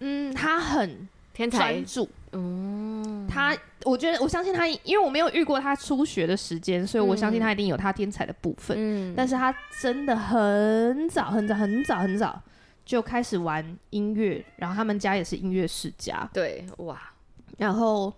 [0.00, 1.08] 嗯，他很。
[1.36, 8.74] 天才专注，嗯，他，我觉得，我相信他，因为我没有遇过他初学的时间，所以我相信他一定有他天才的部分。
[8.80, 12.42] 嗯，但是他真的很早很早很早很早
[12.86, 16.26] 就开始玩音乐，然后他们家也是音乐世家。
[16.32, 16.98] 对，哇，
[17.58, 18.10] 然后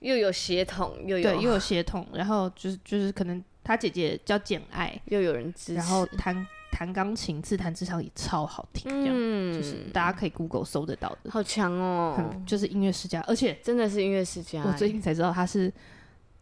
[0.00, 6.46] 又有血统，又有对，又有血统，然后就是就是可能他姐姐叫简爱，又有人支持，然后弹。
[6.76, 11.30] 弹钢琴自弹自唱也超好听，这样、嗯、就是大家可以 Google 搜得到的。
[11.30, 14.62] 好强哦，就是音乐世家，而且真的是音乐世家。
[14.62, 15.72] 我最近才知道他是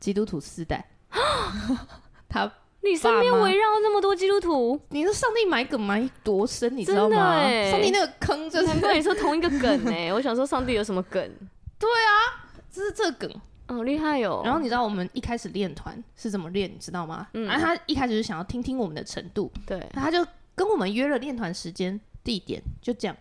[0.01, 0.85] 基督徒四代。
[2.29, 7.41] 他你身边围绕那么多基督徒，你说上帝埋梗埋多深，你知道吗？
[7.71, 11.23] 上帝那个坑就是跟你说同一个梗哎，我想说上帝有什么梗？
[11.79, 13.31] 对啊，这是这梗。
[13.67, 14.43] 好厉害哟！
[14.45, 17.27] 然后你知道我们一开始练团是怎么练，你知道吗？
[17.33, 23.17] 嗯，然后他一开始就想要听听我们的程度，对，他就跟我们约了练团时间、地点，就这样。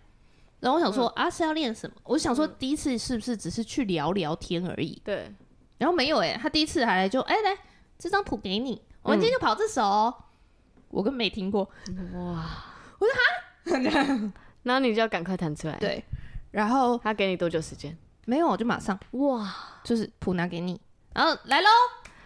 [0.59, 1.95] 然后我想说啊，是要练什么？
[2.03, 5.01] 我想说第一次是不是只是去聊聊天而已？
[5.03, 5.31] 对。
[5.77, 7.57] 然后没有哎，他第一次还来就哎来
[7.97, 10.13] 这张谱给你，我们今天就跑这首，
[10.89, 11.63] 我根本没听过。
[12.13, 12.65] 哇！
[12.99, 15.77] 我说哈， 然后你就要赶快弹出来。
[15.77, 16.03] 对。
[16.51, 17.97] 然后他给你多久时间？
[18.25, 18.97] 没有，我就马上。
[19.11, 20.79] 哇，就是谱拿给你，
[21.13, 21.67] 然后来喽，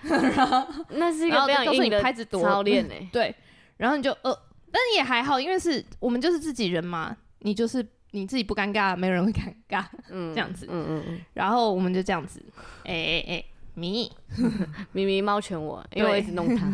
[0.02, 2.42] 然 后那是一个非常硬的拍子多。
[2.42, 3.36] 操练哎， 对，
[3.78, 4.38] 然后你就呃，
[4.72, 12.44] 但也还好，因为是我们就是自己人嘛，你就是你自己不尴尬，没有人会尴尬，嗯，这样子，嗯嗯嗯，然后我们就这样子，
[12.84, 14.12] 哎哎哎，咪。
[14.92, 16.68] 咪咪猫拳我，因为我一直弄它，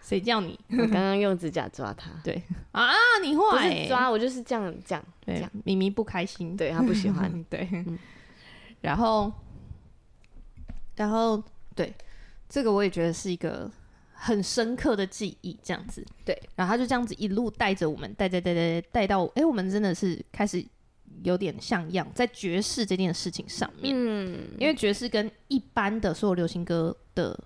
[0.00, 0.58] 谁叫你？
[0.70, 2.40] 我刚刚用指甲抓它，对。
[2.70, 2.90] 啊，
[3.22, 7.68] 你坏，不是抓，我就是这样这样，对，咪咪不开心，对他不喜欢，对。
[8.82, 9.32] 然后，
[10.96, 11.42] 然后，
[11.74, 11.94] 对，
[12.48, 13.70] 这个我也觉得是一个
[14.12, 16.04] 很深刻的记忆，这样子。
[16.24, 20.64] 对，然后他就这样子一路带着我们，带带带带带到，哎，我们真的是开始
[21.22, 23.94] 有点像样，在爵士这件事情上面。
[23.96, 27.38] 嗯，因为爵士跟一般的所有流行歌的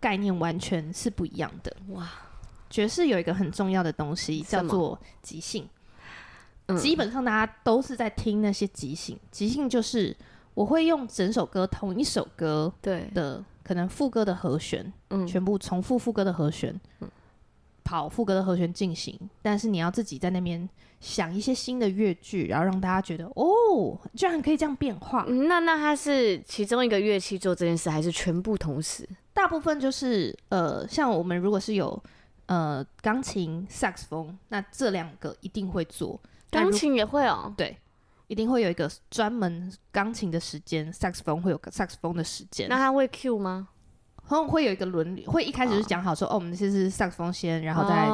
[0.00, 1.74] 概念完全是不一样的。
[1.90, 2.10] 哇，
[2.68, 5.68] 爵士有一个很重要的东西叫做即兴。
[6.66, 10.16] 嗯，基本上大家都是在听那些即兴，即兴就是。
[10.54, 17.08] 我会用整首歌同一首歌对的可能副歌的和弦，嗯，全部重复副歌的和弦，嗯，
[17.84, 20.68] 跑副歌的和弦进行，但是你要自己在那边
[21.00, 25.24] 想一些新的乐句，然后让大家觉得哦，居然可以这样变化。
[25.28, 29.08] 嗯，那那它是其中一个乐器做这件事，还是全部同时？
[29.32, 32.00] 大部分就是呃，像我们如果是有
[32.46, 36.20] 呃钢琴、萨克斯风，那这两个一定会做。
[36.50, 37.76] 钢琴也会哦，对。
[38.32, 42.66] 一定会有一个专门钢琴的时间，萨克斯风会有个萨克斯风的时间。
[42.66, 43.68] 那他会 cue 吗？
[44.24, 48.08] 会会有一个轮流，会一开始是讲好说，哦，哦，我们这是萨克斯风先，然后再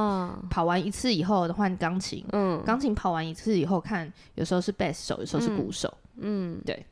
[0.51, 2.27] 跑完一次以后换钢琴。
[2.33, 5.97] 嗯，钢琴跑完一次以后，看有时候是贝斯手，有时候是鼓手。
[6.17, 6.85] 嗯，对。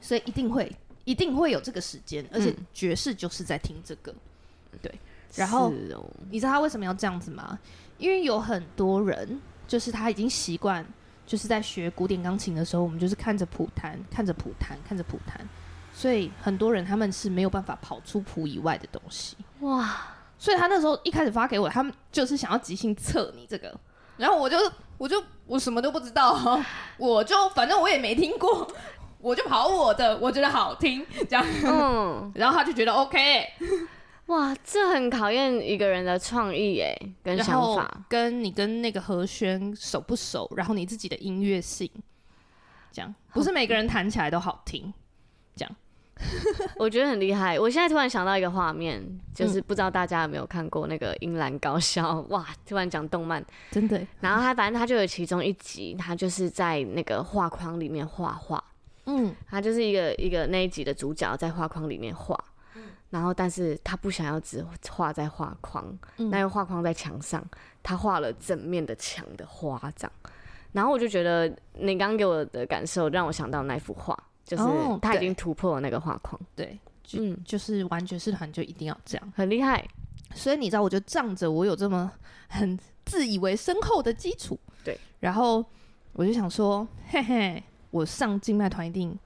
[0.00, 4.10] 所以一定会一定会有这个时间，而且爵士就是在听这个。
[4.72, 4.92] 嗯、对，
[5.36, 7.56] 然后、哦、你知道他为什么要这样子吗？
[7.98, 10.84] 因为有很多人就是他已经习惯。
[11.32, 15.40] 就是在学古典钢琴的时候，我们就是看着谱弹，看着谱弹，看着谱弹，
[15.90, 19.34] 所以很多人他们是没有办法跑出谱以外的东西。
[19.60, 19.98] 哇！
[20.38, 23.74] 所以他那时候一开始发给我，他们就是想要即兴测你这个，
[24.18, 24.58] 然后我就
[24.98, 26.60] 我就我什么都不知道，
[26.98, 28.70] 我就反正我也没听过，
[29.18, 33.46] 我就跑我的，我觉得好听这样，嗯， 然后他就觉得 OK。
[34.26, 41.90] 哇，这很考验一个人的创意哎，跟想法，跟你跟那个和弦熟不熟，然后你自己的音乐性，
[42.90, 44.92] 这样不是每个人弹起来都好听，
[45.54, 45.76] 这样。
[46.78, 47.58] 我觉得很厉害。
[47.58, 49.02] 我现在突然想到一个画面，
[49.34, 52.46] 就是不知道大家有没有看过那个《樱兰高校》哇？
[52.64, 54.00] 突然讲动漫，真的。
[54.20, 58.62] 然后他反正他就有其中一集，他就是在那个画框里面画画。
[59.06, 62.38] 嗯，他就是一个一个那一集的主角在画框里面画。
[63.12, 67.40] 然后但是他不想要只画在画框，嗯、那个画框在墙上，
[67.80, 70.12] 他画了整面的墙的花这样。
[70.72, 74.18] 然后我就觉得你刚刚给我的感受让我想到那幅画。
[74.44, 74.64] 就是
[75.00, 76.76] 他已经突破了那个画框，对，
[77.14, 79.82] 嗯，就是玩爵士团就一定要这样，很厉害。
[80.34, 82.10] 所以你知道，我就仗着我有这么
[82.48, 85.64] 很自以为深厚的基础，对，然后
[86.12, 89.16] 我就想说，嘿嘿，我上静脉团一定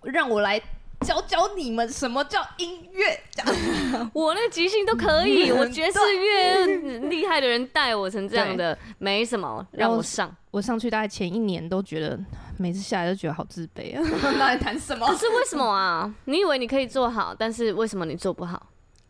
[0.00, 0.60] 让我来。
[1.02, 3.20] 教教你们什么叫音乐，
[4.12, 10.34] 我那个即兴都可以，我爵士乐厉害的人带我成这样的，没什么让我上。
[10.50, 12.18] 我上去大概前一年都觉得，
[12.58, 14.02] 每次下来都觉得好自卑啊，
[14.38, 15.06] 那在弹什么？
[15.06, 16.14] 可是为什么啊？
[16.26, 18.68] 你以为你可以做好，但是为什么你做不好？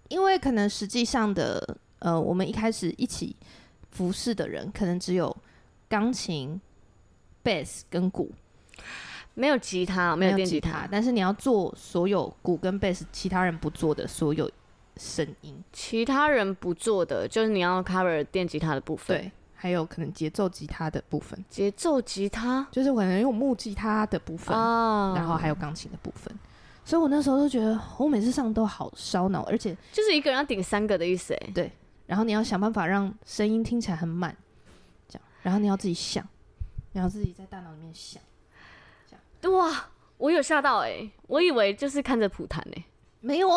[0.08, 3.34] 因为可能实际上的，呃，我们一开始一起
[3.90, 5.34] 服侍的人，可能只有
[5.88, 6.60] 钢琴、
[7.42, 8.30] 贝斯跟鼓。
[9.34, 14.50] 没有吉他，没有电吉他，但是你要做所有鼓跟贝斯其他人不做的所有
[14.98, 22.66] 声音，其他人不做的就是你要 cover 电吉他的部分，对，还有可能节奏吉他的部分，节奏吉他？
[22.70, 26.30] 就是可能用木吉他的部分，哦，然后还有钢琴的部分，
[26.84, 31.72] 所以我那时候都觉得我每次上都好烧脑，而且就是一个人要顶三个的意思，哎，对，
[32.06, 34.36] 然后你要想办法让声音听起来很满，
[35.08, 36.22] 这样，然后你要自己想，
[36.92, 38.22] 你要自己在大脑里面想。
[39.50, 41.10] 哇，我有吓到哎、欸！
[41.26, 42.84] 我以为就是看着谱弹哎，
[43.20, 43.48] 没有，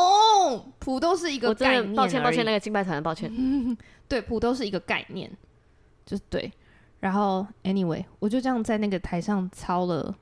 [0.80, 1.96] 谱都是一个概念。
[1.96, 3.32] 抱歉抱歉，那个敬拜团的抱歉。
[4.08, 5.32] 对，谱都是一个概念，
[6.06, 6.52] 就是对。
[7.00, 10.16] 然后，anyway，我就这样在那个台上操了，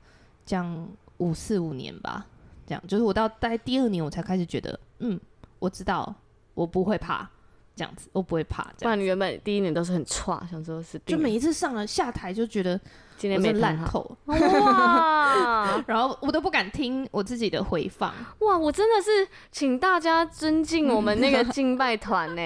[0.44, 2.26] 这样五四五年吧，
[2.66, 5.18] 这样就是我到大概第二年，我才开始觉得，嗯，
[5.58, 6.14] 我知道
[6.52, 7.28] 我不会怕，
[7.76, 8.64] 这样子我不会怕。
[8.80, 12.80] 不然你原本第一年都是很差，想说是就每一次上了下台就觉得。
[13.16, 15.80] 今天没烂透 哇！
[15.86, 18.58] 然后我都不敢听我自己的回放哇！
[18.58, 19.08] 我真的是
[19.52, 22.42] 请大家尊敬我们那个敬拜团呢，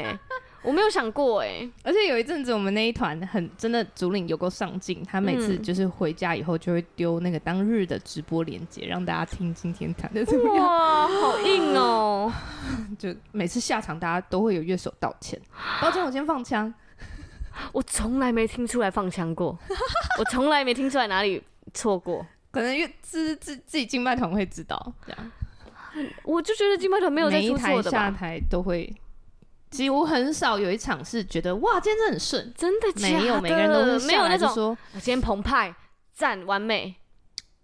[0.63, 1.69] 我没有想过哎。
[1.83, 10.65] 而且有一阵子我们那一团很真的主领有够上进，他每次就是回家以后就会丢那个当日的直播链接，让大家听今天弹的怎么样。
[10.65, 12.33] 哇，好硬哦！
[12.99, 15.41] 就每次下场大家都会有乐手道歉，
[15.81, 16.73] 抱歉我先放枪。
[17.73, 19.59] 我从来没听出来放枪过，
[20.21, 21.43] 我从来没听出来哪里
[21.75, 25.33] 错过，可能因为自自自己敬拜团会知道这样，
[26.23, 28.95] 我就觉得敬拜团没有在出错的吧，下台都会，
[29.71, 33.21] 几乎很少有一场是觉得哇今天真的很顺，真的假的？
[33.21, 35.75] 没有，每个人都是没有那种说我今天澎湃
[36.13, 36.95] 赞完美，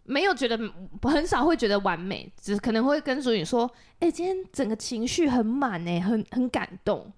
[0.04, 0.58] 没有觉得
[1.02, 7.12] 很少会觉得完美，只可能会跟主领说，哎、欸、今天整个情绪很满哎，很很感动，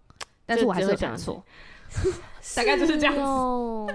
[0.45, 1.45] 但是我还是会讲错。
[2.57, 3.87] 大概就是这样子，哦、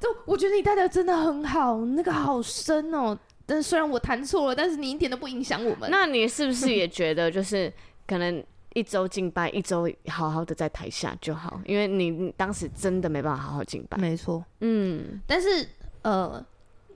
[0.00, 3.16] 就我觉得你带的真的很好，那个好深哦。
[3.46, 5.88] 但虽然我弹错了，但是你一点都不影响我们。
[5.90, 7.72] 那你是不是也觉得，就是
[8.04, 8.44] 可能
[8.76, 11.58] 一周敬拜，一周好好的在台下就好？
[11.64, 13.96] 因为你当时真的没办法好好敬拜。
[13.96, 15.18] 没错，嗯。
[15.26, 15.66] 但是
[16.02, 16.44] 呃，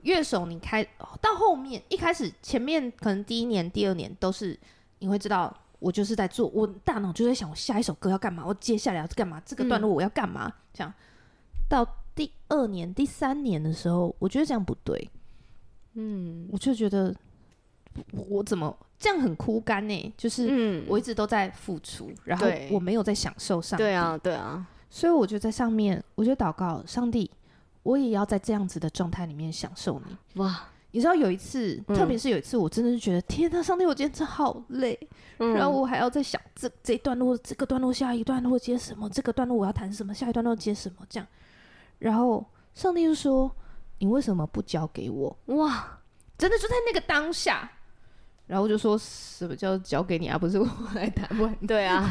[0.03, 0.83] 乐手你开
[1.19, 4.57] 到后面，一开始前面可能第一年、第二年都是
[4.99, 5.51] 你会知道。
[5.79, 8.45] 我就是在做，我大脑就在想，我下一首歌要干嘛？
[8.45, 9.41] 我接下来要干嘛？
[9.43, 10.45] 这个段落我要干嘛？
[10.45, 10.93] 嗯、这样
[11.67, 15.09] 到第二年、第三年的时候，我觉得这样不对。
[15.95, 17.11] 嗯，我就觉得，
[18.29, 20.13] 我怎么这样很枯干呢？
[20.15, 23.83] 就是我一直都在付出，嗯、然后我没有在享受上帝。
[23.83, 24.65] 对啊，对啊。
[24.91, 27.31] 所以我就在上面，我就祷告上帝，
[27.81, 30.39] 我也要在这样子的状态里面享受你。
[30.39, 30.67] 哇！
[30.93, 34.99] 你知道有一次，特别是有一次，我真的是觉得、嗯、天呐，上帝，我今天真好累。
[35.39, 39.09] 嗯、然后我还要在想这这一段落，这个段落下一段落接什么？
[39.09, 40.13] 这个段落我要谈什么？
[40.13, 41.05] 下一段落接什么？
[41.09, 41.27] 这样，
[41.97, 43.49] 然后上帝就说
[43.99, 45.97] ：“你为什么不交给我？”哇，
[46.37, 47.71] 真的就在那个当下。
[48.51, 50.37] 然后我就说：“什么叫交给你啊？
[50.37, 52.01] 不是我来谈问，对啊，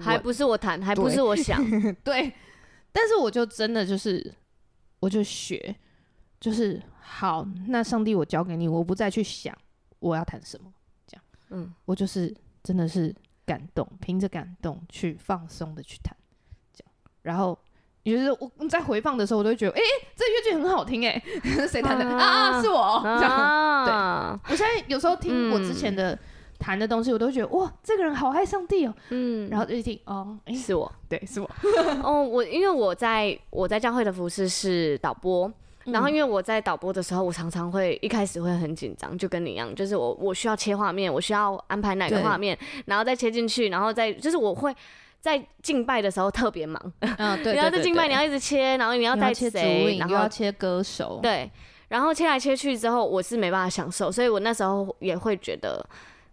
[0.00, 1.62] 还不是我谈，还不是我想，
[2.02, 2.32] 对。
[2.90, 4.34] 但是我就真的就是，
[4.98, 5.76] 我就学，
[6.40, 9.56] 就是。”好，那上帝，我交给你，我不再去想
[10.00, 10.72] 我要谈什么，
[11.06, 13.14] 这样，嗯，我就是真的是
[13.46, 16.16] 感动，凭着感动去放松的去谈，
[16.72, 17.63] 这样，然后也
[18.04, 21.22] 就是我在回放的时候，我都会觉得，哎、欸，这乐句很好听，哎，
[21.66, 22.04] 谁弹的？
[22.04, 22.62] 啊，啊？
[22.62, 26.18] 是我，这样，啊、对，我现在有时候听我之前的
[26.58, 31.50] 弹的东西，我都觉得，哇，这个人好爱上帝哦，嗯，然后就一听，哦，是我，对，是我，
[32.04, 35.50] 哦，我因为我在我在教会的服饰是导播。
[35.86, 44.74] 然后因为我在导播的时候，我常常会一开始会很紧张，就跟你一样，就是我我需要切画面，我需要安排哪个画面，然后再切进去，然后再就是我会
[45.24, 51.50] 在敬拜的时候特别忙，嗯，对， 然后在敬拜你要一直切，然后你要带谁，然后要切歌手，对，
[51.88, 55.82] 然后切来切去之后，我是没办法享受，所以我那时候也会觉得，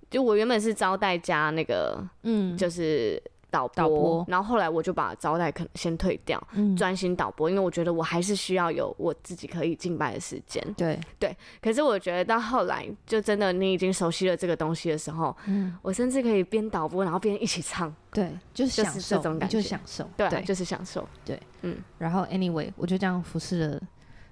[0.10, 3.24] 就我原本是招待加那个，嗯，就是。
[3.52, 6.42] 导播，导播，然后后来我就把招待可能先退掉，
[6.78, 10.66] 专、嗯、心导播，因为我觉得我还是需要有我自己可以敬拜的时间。
[10.78, 17.94] 对对，可是我觉得到后来，就真的你已经熟悉了这个东西的时候，嗯，我甚至可以边导播，然后边一起唱。
[18.14, 20.10] 对，就是享受这种感觉，就享受。
[20.16, 21.08] 对，对就是享受。
[21.26, 21.78] 对，嗯。
[21.98, 23.82] 然后，anyway，我就这样服侍了，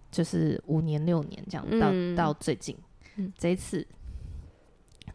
[0.10, 2.76] 就是五年六年这样，嗯、到到最近，
[3.18, 3.86] 嗯，这一次，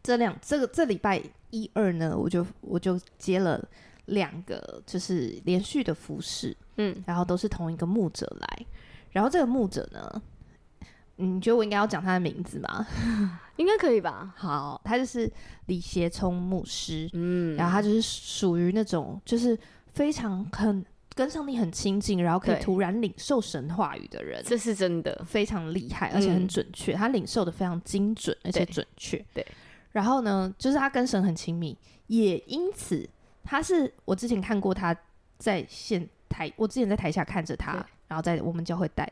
[0.03, 3.67] 这两这个这礼拜一二呢，我就我就接了。
[4.07, 8.67] 两个就是连续的服饰，嗯，然后都是同一个牧者来，
[9.11, 10.23] 然后这个牧者呢，
[11.17, 12.87] 你觉得我应该要讲他的名字吗？
[13.57, 14.35] 应该可以吧。
[14.37, 15.31] 好，他就是
[15.67, 19.59] 李协聪牧师，嗯，然后他就是属于那种就是
[19.93, 20.85] 非常很
[21.15, 29.47] 跟上帝很亲近，然后可以突然领受神话语的人，这是真的非常厉害，而且很准确，嗯，他领受的非常精准而且准确，对，对。
[29.93, 31.79] 然后呢，就是他跟神很亲密，
[32.09, 33.09] 也因此。
[33.45, 34.97] 他是我之前看过他
[35.37, 37.75] 在现台，我之前在台下看着他，
[38.09, 39.07] 然后在我们教会带，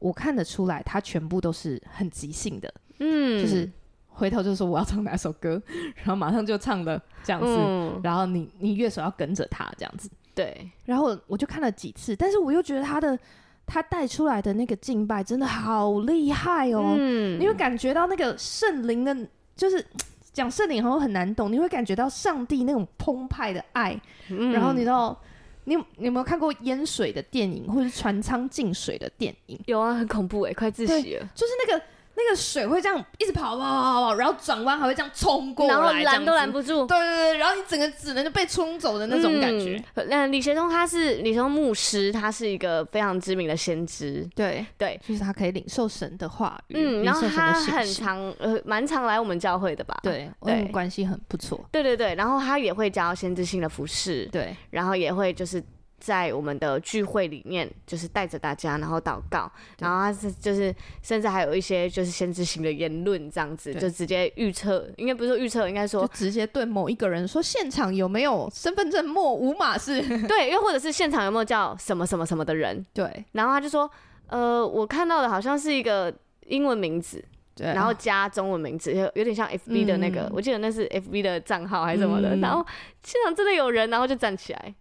[0.00, 3.70] 我看得出来他全部都是很即兴的，嗯，就是
[4.08, 5.62] 回头就说我要唱哪首歌，
[5.94, 13.18] 然后马上就唱了这样子，嗯、然后你你乐手要跟着他这样子，对，然后我就看了几次，但是我又觉得他的
[13.64, 19.16] 他带出来的那个敬拜真的好厉害哦，嗯，你会感觉到那个圣灵的，
[19.54, 19.86] 就是。
[20.32, 25.18] 讲圣灵好像很难懂，你会感觉到上帝那种澎湃的爱，嗯、然后你知道，
[25.64, 29.60] 你有你有没有看过淹水的电影，或者是船舱进水的电影？
[29.66, 31.84] 有啊，很恐怖哎，快窒息了，就是那个。
[32.14, 36.86] 那个水会这样一直跑跑跑跑，然后转弯还会这样冲过来，然后拦都拦不住。
[36.86, 39.82] 对对对，然后你整个只能就被冲走的那种感觉。
[40.08, 44.28] 那、嗯、李学聪他是李协聪牧师，他是一个非常知名的先知。
[44.34, 46.74] 对对，就是他可以领受神的话语。
[46.76, 49.98] 嗯，然后他很常呃蛮常来我们教会的吧？
[50.02, 51.58] 对对，关系很不错。
[51.70, 54.28] 对对对，然后他也会教先知性的服饰。
[54.30, 55.62] 对，然后也会就是。
[56.02, 59.48] 在我们的聚会里面，就是带着大家，然后祷告，
[59.78, 73.88] 然后他是就是甚至还有一些就是先知性的言论这样子，就直接预测，应该不是说预测，应该说直接对某一个人说现场有没有身份证末五码是， 对，又或者是现场有没有叫什么什么什么的人，对，然后他就说，
[74.26, 76.12] 呃，我看到的好像是一个
[76.46, 77.24] 英文名字，
[77.54, 82.66] 对，然后加中文名字，有有点像 FB 的那个，嗯、我记得那是 FB 的账号还是什么的，嗯、然后
[83.04, 84.74] 现场真的有人，然后就站起来。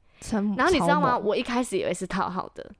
[0.56, 1.18] 然后你知道吗？
[1.18, 2.72] 我一开始以为是套好的，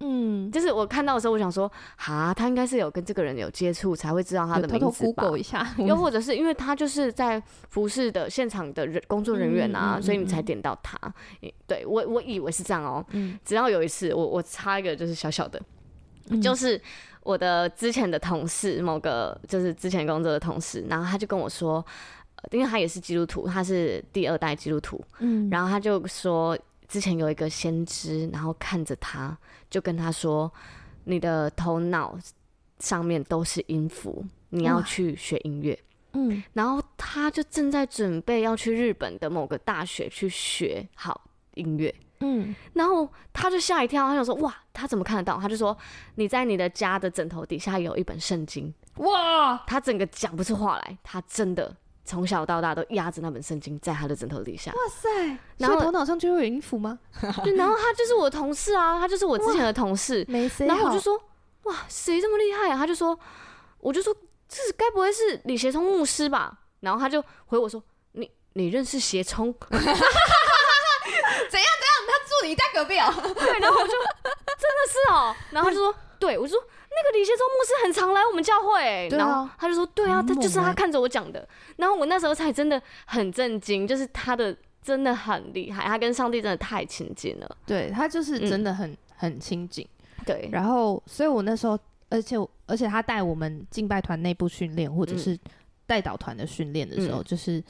[0.00, 5.30] 嗯，就是我看到的时候，我想说，哈，他应该是有跟这个人有接触，才会知道他的名字吧？
[5.36, 10.96] 一下，又或者是因为他就是在服饰的现场的人工作人员啊，嗯、所以你才点到他。
[11.42, 13.06] 嗯、对我，我以为是这样哦、喔。
[13.12, 15.60] 嗯，直到有一次，我我插一个就是小小的，
[16.30, 16.80] 嗯、就是
[17.22, 21.84] 我的之前的同事，某个就是之前工作的同事，然后他就跟我说，
[22.52, 26.58] 因为他也是基督徒，他是第二代基督徒，嗯，然后他就说。
[26.90, 29.38] 之前有一个先知，然后看着他，
[29.70, 30.52] 就跟他说
[31.06, 32.18] ：“你的头脑
[32.80, 35.78] 上面都是音符，你要去学音乐。”
[36.14, 41.94] 嗯，然后他就正在准备要去日本的某个大学去学好音乐。
[42.18, 45.78] 嗯，然后他就吓一跳，他就说：“哇，他怎么看得到？”他就说
[46.16, 51.76] ：“你在你的家的枕头底下有一本圣经。”哇，他整个讲不出话来，他真的。
[52.04, 54.72] 从小到大都压着那本圣经在他的枕头底下。
[54.72, 55.08] 哇塞！
[55.58, 56.98] 然后头脑上就会有音符吗？
[57.44, 60.26] 对，然后他就是我的同事啊，他就是我之前的同事。
[60.58, 61.20] 然后我就说
[61.64, 63.18] ：“哇，谁这么厉害啊？”他就说
[63.78, 64.14] ：“我就说
[64.48, 67.82] 这该不会是李协聪牧师吧？”然后他就回我说
[68.12, 70.00] ：“你你认识协聪？” 怎样怎样？
[72.08, 73.12] 他住你家隔壁哦。
[73.34, 75.34] 对，然后我就真的是哦。
[75.50, 87.56] 然后他就说：“对，我就说。”那个李先忠牧师很常来我们教会，欸，啊、然后他就说：“对啊，他就是他看着我讲的。”然后我那时候才真的很震惊，就是他的真的很厉害，他跟上帝真的太亲近了。
[87.64, 89.86] 对，他就是真的很、嗯、很亲近。
[90.26, 91.78] 对，然后所以我那时候，
[92.08, 92.36] 而且
[92.66, 95.38] 而且他带我们敬拜团内部训练，或者是
[95.86, 97.62] 带导团的训练的时候，嗯、就是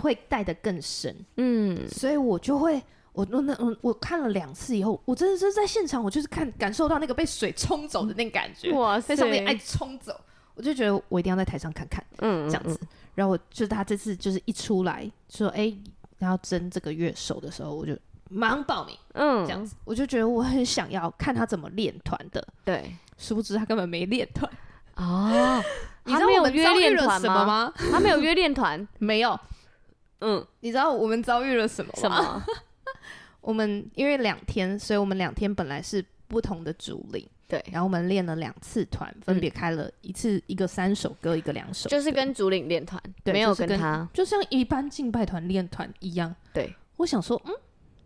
[0.00, 1.16] 会带的更深。
[1.36, 2.82] 嗯，所以我就会。
[3.12, 10.18] 我那那我看了两次以后，我真的是在现场，我就是看感受到那个被水冲走的那个感觉，哇塞，在上面爱冲走，
[10.54, 12.78] 我就觉得我一定要在台上看看，嗯，这样子。
[13.14, 15.78] 然后我就是他这次就是一出来说，哎、欸，
[16.18, 17.94] 然后争这个乐手的时候，我就
[18.30, 22.42] 马上报名，嗯，这样子，我就觉得我很想要看他怎么练团的。
[22.64, 24.50] 对，殊不知他根本没练团。
[24.96, 25.62] 哦，
[26.04, 27.72] 你知道我们约练团什么吗？
[27.90, 29.38] 他没有约练团， 没有。
[30.20, 32.00] 嗯，你知道我们遭遇了什么吗？
[32.00, 32.44] 什么？
[33.42, 37.28] 我们因为两天，所以我们两天本来是不同的主领。
[37.46, 46.34] 对，然后我们练了两次团，分别开了一次一个三首歌，一个两首，就是跟主领练团，没有跟他，就像一般敬拜团练团一样。
[46.54, 47.52] 对，我想说，嗯，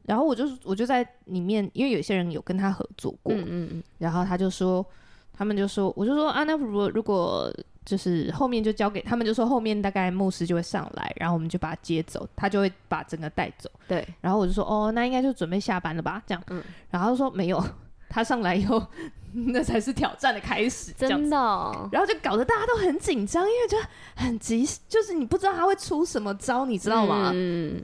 [0.03, 4.85] 然后我就我就在里面，因为有些人有跟他合作过，嗯嗯嗯，然后他就说，
[5.33, 7.55] 他们就说，我就说啊，那如果如果
[7.87, 13.71] 就是后面就交给他们，就说后面大概牧师就会上来，然后我们就把他接走，他就会把整个带走。
[13.89, 16.23] 对，然后我就说，哦，那应该就准备下班了吧？
[16.27, 17.65] 这样，嗯，然后他说没有。
[18.09, 18.81] 他上来以后，
[19.53, 21.89] 那才是挑战的开始，真的哦。
[21.91, 23.77] 然后就搞得大家都很紧张，因为就
[24.15, 27.33] 很急，就是你不知道他会出什么招，你知道吗？
[27.35, 27.83] 嗯。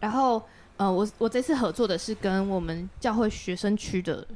[0.00, 0.42] 然后，
[0.76, 4.26] 呃，我我这次合作的是跟我们教会学生区的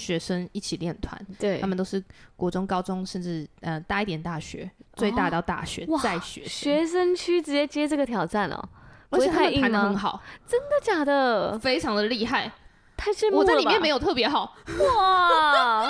[0.00, 2.02] 学生一起练团，对，他们都是
[2.36, 8.68] 国中、高中，甚至呃大一点大学，最大到大学在学学生区直接接这个挑战哦，
[9.10, 11.58] 而且他们弹的很好，真的假的？
[11.58, 12.50] 非常的厉害。
[12.96, 14.54] 太羡慕了，我在里面没有特别好。
[14.96, 15.82] 哇，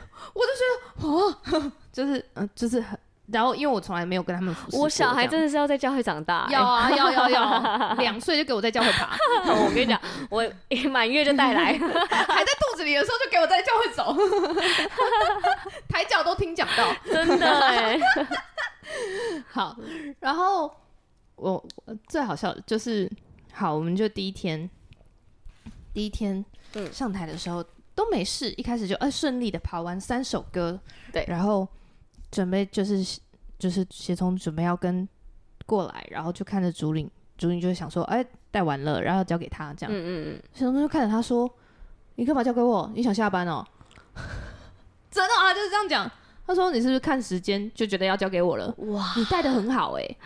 [0.32, 9.16] 我就觉得哦， 就是嗯、呃，就是很，然后因为我从来没有跟他们服侍，我小孩真的是要在教会长大，要啊要要要， 两岁就给我在教会爬，
[9.46, 10.00] 我跟你讲，
[10.30, 11.72] 我一满月就带来，
[12.10, 14.16] 还在肚子里的时候就给我在教会走，
[15.88, 17.98] 抬脚都听讲到，真的哎，
[19.50, 19.76] 好，
[20.20, 20.74] 然后
[21.36, 21.64] 我
[22.08, 23.10] 最好笑的就是，
[23.52, 24.68] 好，我们就第一天。
[25.92, 26.44] 第一天
[26.90, 30.76] 上台的时候、嗯、都没事，一开始就呃顺利的跑完三首歌，
[31.12, 31.68] 对，然后
[32.34, 33.20] 准备就是
[33.58, 35.08] 就是协同准备要跟
[35.66, 37.08] 过来，然后就看着竹林，
[37.38, 41.48] 竹林就会想说，哎，带完了，然后交给他这样，嗯嗯嗯，协从就看着他说，
[42.16, 42.90] 你干嘛交给我？
[42.94, 43.64] 你想下班哦？
[45.10, 46.10] 真的啊，就是这样讲。
[46.46, 48.74] 他说你是不是看时间就觉得要交给我了？
[48.78, 50.18] 哇，你带的很好哎、欸，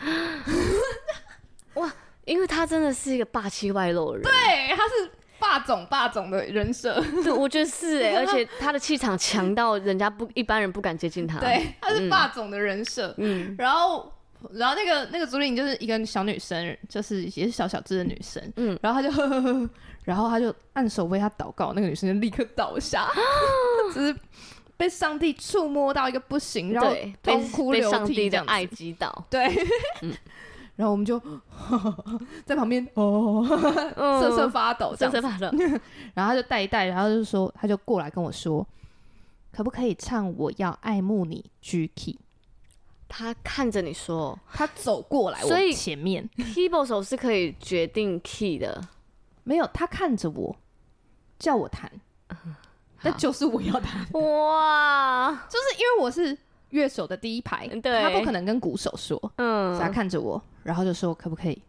[1.81, 1.93] 哇，
[2.25, 5.11] 因为他真的是一个霸气外露的人，对，他是。
[5.41, 11.39] 霸总霸总的人设，对，我觉得是哎， 而且他的气场强到人家不一般人不敢接近他。
[11.41, 13.14] 对，他是霸总的人设。
[13.18, 14.12] 嗯，然后，
[14.53, 18.43] 然后那个那个竹林就是一个小女生，就是也是小小只的女生。
[18.57, 19.70] 嗯，然后他就呵呵呵，
[20.05, 23.09] 然后他就按手为他祷告，那个女生就立刻倒下，
[23.95, 24.14] 就是
[24.76, 29.24] 被上帝触摸到一个不行，然后痛哭流涕这样，爱击倒。
[29.30, 29.49] 对。
[30.79, 31.20] 然后我们就
[32.47, 33.45] 在旁边哦，
[34.20, 35.51] 瑟瑟发抖，瑟瑟发抖。
[36.14, 38.64] 然后他就带一带，然后就说，他就过来跟我说，
[39.51, 42.16] 可不可以唱《我要爱慕你》G key？
[43.09, 48.81] 他看着你说，他走过来我前面，keyboard 手是可以决定 key 的。
[49.43, 50.55] 没有，他看着我，
[51.41, 51.91] 叫我弹，
[53.03, 54.07] 那就是我要弹。
[54.12, 56.39] 哇， 就是因为我是
[56.71, 60.43] 乐手的第一排，对，他不可能跟鼓手说，嗯，所以他看着我。
[60.62, 61.62] 然后就说可不可以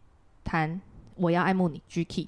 [0.44, 0.80] 弹
[1.16, 2.28] 我要爱慕你 G key，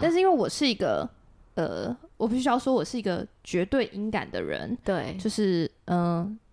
[0.00, 1.08] 但是因为我是一个
[1.54, 5.98] 呃，我必须要说我是一个绝对音感的人，对，就是嗯、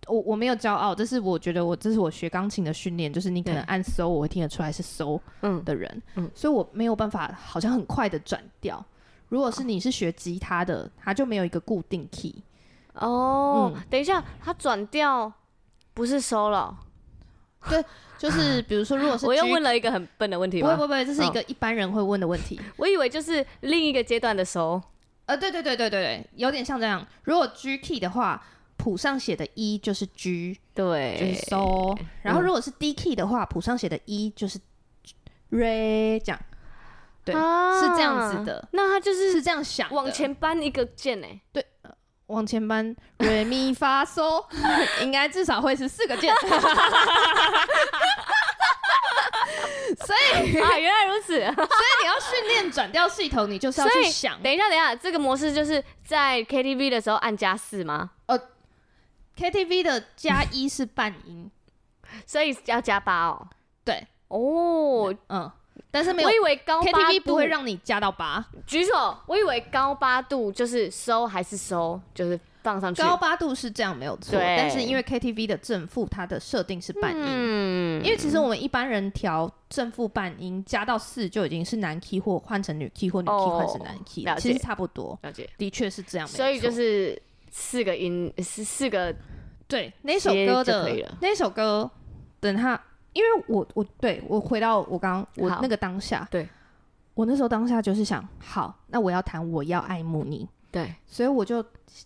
[0.05, 5.19] 呃，我我没有骄傲，这是我觉得我这是我学钢琴的训练，就是你可能按 so 我会听得出来是 so
[5.65, 8.83] 的人，嗯，所以我没有办法好像很快的转调。
[9.27, 12.35] 如果是你是学吉他的，他就没有一个固定 key。
[12.93, 15.31] 哦，嗯、等一下，他转调
[15.93, 16.77] 不是 so 了，
[17.69, 17.83] 对。
[18.17, 22.61] 就是 比如说，如果是我又问了一个很笨的问题，不会不会，这是一个一般人会问的问题。
[22.77, 24.79] 我以为就是另一个阶段的收，
[25.25, 27.03] 呃，对对对对对对，有点像这样。
[27.23, 28.45] 如果 G key 的话，
[28.77, 31.97] 谱上写的 E 就是 G，对，就是收。
[32.21, 34.59] 然后如果是 D key 的话，谱上写的 E 就是
[35.49, 36.39] Re，这样，
[37.25, 38.67] 对，是这样子的。
[38.71, 41.27] 那他就是是这样想，往前搬一个键呢？
[41.51, 41.65] 对，
[42.31, 44.45] 往前搬 Re Mi Fa So，
[45.01, 46.33] 应该至少会是四个键。
[50.05, 51.27] 所以啊，原来如此。
[51.27, 51.45] 所以
[52.01, 54.41] 你要训练转调系统，你就是要去想。
[54.41, 58.11] 等一下，等一下，这个模式就是在 KTV 的时候按加四吗？
[58.27, 58.39] 呃
[59.37, 61.51] ，KTV 的加一是半音，
[62.25, 63.47] 所以要加八哦。
[63.83, 65.51] 对，哦，嗯，
[65.91, 66.27] 但是没有。
[66.29, 68.43] 我以为高 KTV 不会让你加到八。
[68.65, 72.39] 举手，我以为高八度就是收还是收，就是。
[72.63, 73.01] 放上去。
[73.01, 87.19] 高八度是这样没有错，但是因为 KTV 的正负它的设定是半音，嗯，因为其实我们一般人调正负半音加到四就已经是男 key 或换成女 key 或女 key 换成男 key，其实差不多，了解，的确是这样，所以就是
[87.49, 89.11] 四个音是四个，
[89.67, 91.89] 对，那首歌的那首歌，
[92.39, 92.79] 等他，
[93.13, 96.47] 因为我我对我回到我刚刚我那个当下，对。
[97.13, 100.47] 我那时候当下就是想，好，那我要弹我要爱慕你。
[100.71, 101.63] 对，所以我就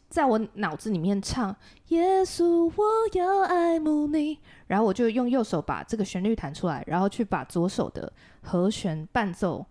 [0.10, 1.56] 在我脑子里面唱
[1.90, 2.84] 耶稣，我
[3.14, 4.40] 要爱慕你。
[4.66, 9.64] 然后我就用右手把这个旋律弹出来，然后去把左手的和弦伴奏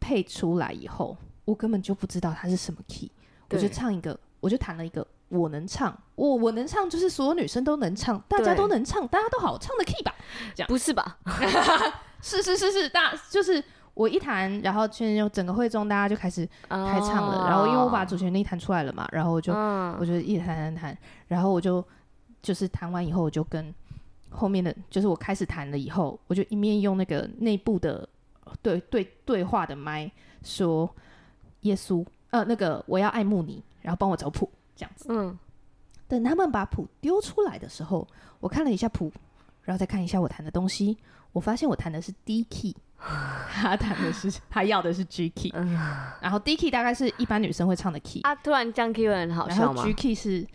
[0.00, 3.08] 配出来以后，我根本就不知道它是什么 key，
[3.50, 10.14] 我就唱一个，我就弹了一个我能唱，我我能唱就是所有女生都能唱，大家都能唱，大家都好唱的 key 吧？
[10.54, 11.18] 这样不是吧？
[12.22, 13.64] 是是是是，大就是。
[13.92, 17.40] 我一弹，然后现在就整个会中大家就开始开唱了。
[17.40, 17.50] Oh.
[17.50, 19.94] 然后因为我把主旋律弹出来了嘛，然后我就、uh.
[19.98, 21.84] 我就一直弹弹弹，然后我就
[22.40, 23.74] 就是弹完以后，我就跟
[24.30, 28.08] 后面的就是我开始弹了以后，我就一面用那个内部的
[28.62, 30.10] 对对对话的麦
[30.44, 30.88] 说
[31.62, 35.06] 耶稣呃那个我要爱慕你，然后帮我找谱这样子。
[35.08, 35.38] 嗯，
[36.08, 38.06] 等他们把谱丢出来的时候，
[38.40, 39.12] 我看了一下谱，
[39.62, 40.96] 然后再看一下我弹的东西，
[41.32, 42.76] 我发现我弹的是 D key。
[43.00, 45.72] 他弹的是，他要的是 G key，嗯、
[46.20, 48.20] 然后 D key 大概是一般女生会唱的 key。
[48.20, 49.74] 啊，突然降 key 会很好笑吗？
[49.74, 50.46] 然后 G key 是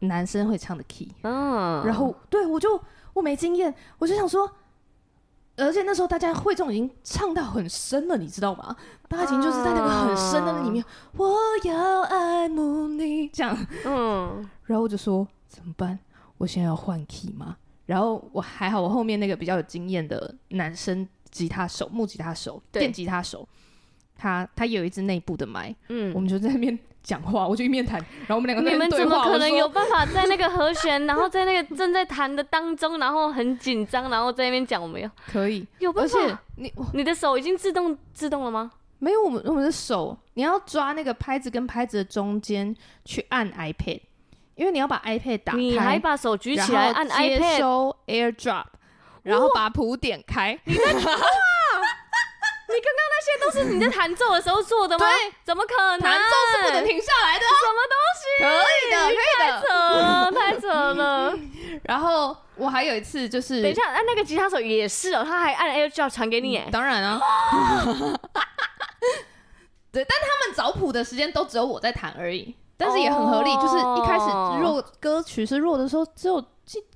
[0.00, 1.14] 男生会唱的 key。
[1.22, 2.82] 嗯，然后对我就
[3.12, 4.50] 我没经验，我就想说，
[5.64, 8.74] 而且那时候大家会众已经唱到很深了，你知道吗？
[9.08, 13.56] 大家已经就是在那个很深的里面，啊、我要爱慕你这样。
[13.84, 15.98] 嗯，然后我就说怎么办？
[16.38, 17.56] 我现在要换 key 吗？
[17.86, 21.08] 然后我还好，我后面那个比较有经验的男生。
[21.30, 23.48] 吉他手、木吉他手、电吉他手，
[24.16, 28.84] 他他有一支内部的麦，嗯，我们就在那边讲话，我就一面弹，然后我们两个在对话。
[28.84, 34.80] 你们怎么可能有办法在那个和弦，然后在那个正在弹的当中，然后很紧张，然后在那边讲？
[34.80, 36.18] 我们有可以有办法？
[36.18, 38.70] 而且你你的手已经自动自动了吗？
[38.98, 42.74] 没有，我们我们的手你要抓那个拍子跟拍子的中间
[43.04, 44.00] 去按 iPad，
[44.54, 48.64] 因为你要把 iPad 打开，你还把手举起来按 iPad，接收 AirDrop。
[49.22, 51.00] 然后把谱点开，你在哇？
[52.70, 55.04] 你刚刚那些都是你在弹奏的时候做的吗？
[55.06, 56.00] 对，怎么可能？
[56.00, 57.44] 弹奏是不能停下来的。
[57.44, 58.22] 什么东西？
[58.42, 58.46] 可
[58.76, 59.42] 以的，可以的。
[59.50, 59.66] 太扯
[59.96, 61.34] 了，太扯了。
[61.84, 66.62] 然后我还有一次就是，等一下，按那个吉他手也是哦，他还按 AirDrop 传给你。
[66.70, 67.20] 当然啊。
[69.92, 74.26] 对，但他们找谱的时间都只有我在弹而已，但是也很合理，就是一开始
[74.60, 76.44] 弱歌曲是弱的时候，只有。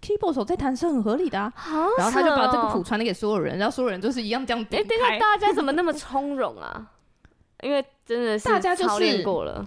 [0.01, 4.83] Keyboard 手在弹是很合理的啊，哦、然后他就把这个谱传给所有人，然后所有人都是一样这样点。
[4.83, 6.91] 哎、欸，等，大家怎么那么从容啊？
[7.63, 9.67] 因为真的是大家操练过了。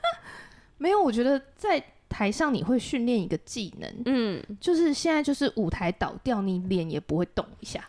[0.78, 7.86] 没有，我觉得在台上你会训练一个技能，嗯，就是现在就是舞台倒掉，你脸也不会动一下。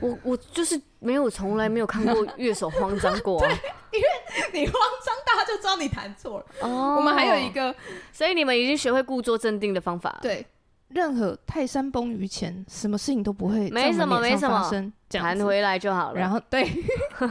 [0.00, 4.74] 我我就是没有从来没有看过乐手慌张过、啊， 对，因为你慌
[5.04, 6.46] 张，大家就知道你弹错了。
[6.60, 7.74] 哦，我们还有一个，
[8.12, 10.18] 所以你们已经学会故作镇定的方法。
[10.20, 10.44] 对。
[10.94, 16.20] 任何泰山崩于前，什么事情都不会没什么没什么发生，弹回来就好了。
[16.20, 16.70] 然后对，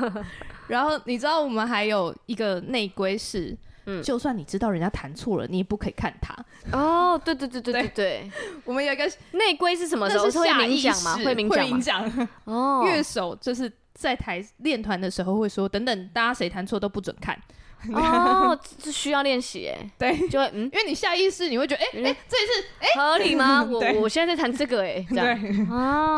[0.68, 6.36] 然后你知道我们还有一个内规是，嗯，就算你知道人家弹错了，你也不可以看他。
[6.78, 8.32] 哦，对对对对对对，
[8.66, 10.26] 我们有一个内规是什么时候？
[10.26, 11.16] 会冥想吗？
[11.16, 11.66] 会冥想。
[11.66, 12.28] 会冥想。
[12.44, 17.40] 哦， 乐手就是在台练团的时候会说，等等，大家谁弹错都不准看。
[17.94, 23.64] 哦， 这需要练习哎， 对，就会嗯，因为你下意识你会觉得，哎哎，这一次哎合理吗？
[23.64, 25.28] 我我现在在弹这个哎，这样。
[25.70, 26.16] 哦，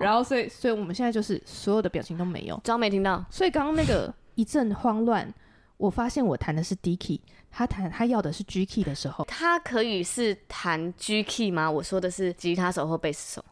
[0.00, 5.32] 对，然后所以所以我们现在就是所有的表情都没有，装没听到，所以刚刚那个一阵慌乱，
[5.76, 11.70] 我发现我弹的是 D key，他弹他要的是 G key 的时候，他可以是弹 G key 吗？
[11.70, 13.44] 我说的是吉他手或贝斯手。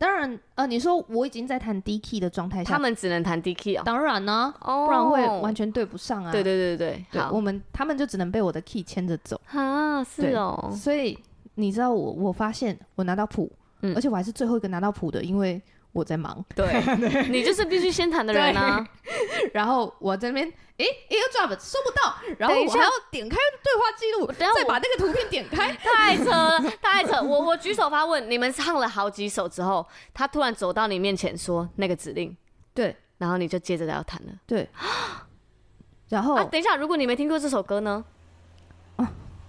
[0.00, 3.82] 当然，呃，你说我已经在弹 D key 的状态下，他们只能弹 D key 啊？
[3.84, 6.32] 当然呢，哦，不然会完全对不上啊。
[6.32, 10.72] 对对对对对，我们他们就只能被我的 key 牵着走啊，是哦。
[10.74, 11.18] 所以
[11.56, 13.52] 你知道我，我发现我拿到谱，
[13.94, 15.60] 而且我还是最后一个拿到谱的，因为。
[15.92, 16.82] 我在忙， 对，
[17.30, 18.86] 你就是必须先谈的人啊。
[19.52, 27.20] 然后我在那边，哎，AirDrop 收不到，然后我还要点开对话记录，再把那个图片点开，太扯了，太扯。
[27.22, 32.36] 我我举手发问，你们唱了好几首之后，他突然走到你面前说那个指令，
[32.72, 34.68] 对，然后你就接着要弹了，对。
[36.08, 38.04] 然后，等一下，如果你没听过这首歌呢？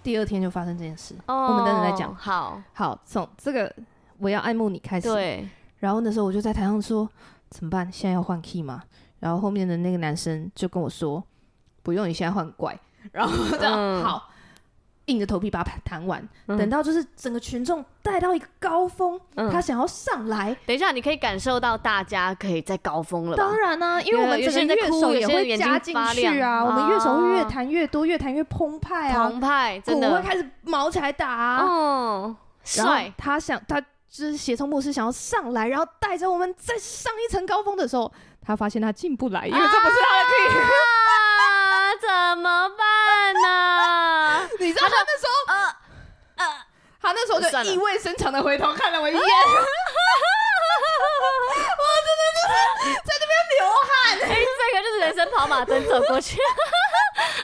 [0.04, 1.16] 第二天就发生这件事。
[1.28, 2.14] 我们等等再讲。
[2.16, 3.72] 好，好，从这个
[4.18, 5.08] 我要爱慕你开始。
[5.08, 5.48] 对。
[5.82, 7.10] 然后那时候我就在台上说
[7.50, 7.92] 怎么办？
[7.92, 8.84] 现在要换 key 吗？
[9.20, 11.24] 然后后面的那个男生就跟我说
[11.82, 12.80] 不用，你现在换怪。
[13.12, 14.30] 然后这样、嗯、好，
[15.06, 16.24] 硬着头皮把它弹完。
[16.46, 20.56] 嗯、等到就是整个群众带到一个高峰，嗯、他想要上来。
[20.68, 23.36] 等一下，你可以感受到大家可以在高峰了。
[23.36, 26.64] 当然呢、啊，因为我们整个乐手也会加进去啊。
[26.64, 31.66] 我们乐手会越弹越多，越弹越澎湃啊，澎湃，真的鼓会开始毛起来打、啊。
[31.66, 33.12] 哦，帅！
[33.18, 33.84] 他想他。
[34.12, 38.12] 就是协同牧师想要上来，然后带着我们再上一层高峰的时候，
[38.46, 40.60] 他发现他进不来，因为这不是他的 key。
[40.60, 44.50] 啊， 怎么办呢？
[44.60, 45.56] 你知道他那时候，呃
[46.46, 46.46] 呃，
[47.02, 49.22] 他那时候就意味深长的回头看了我一眼。
[51.02, 53.90] 我真的就是在那边流汗。
[54.30, 56.38] 哎，这个就是人生跑马灯走过去。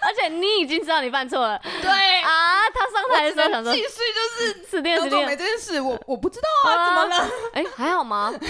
[0.02, 1.92] 而且你已经知道你犯错了，对
[2.22, 7.30] 啊，他上台的时候想说继续就是死定死定没这件事，我我不知道啊，怎么了？
[7.54, 8.34] 哎，还好吗？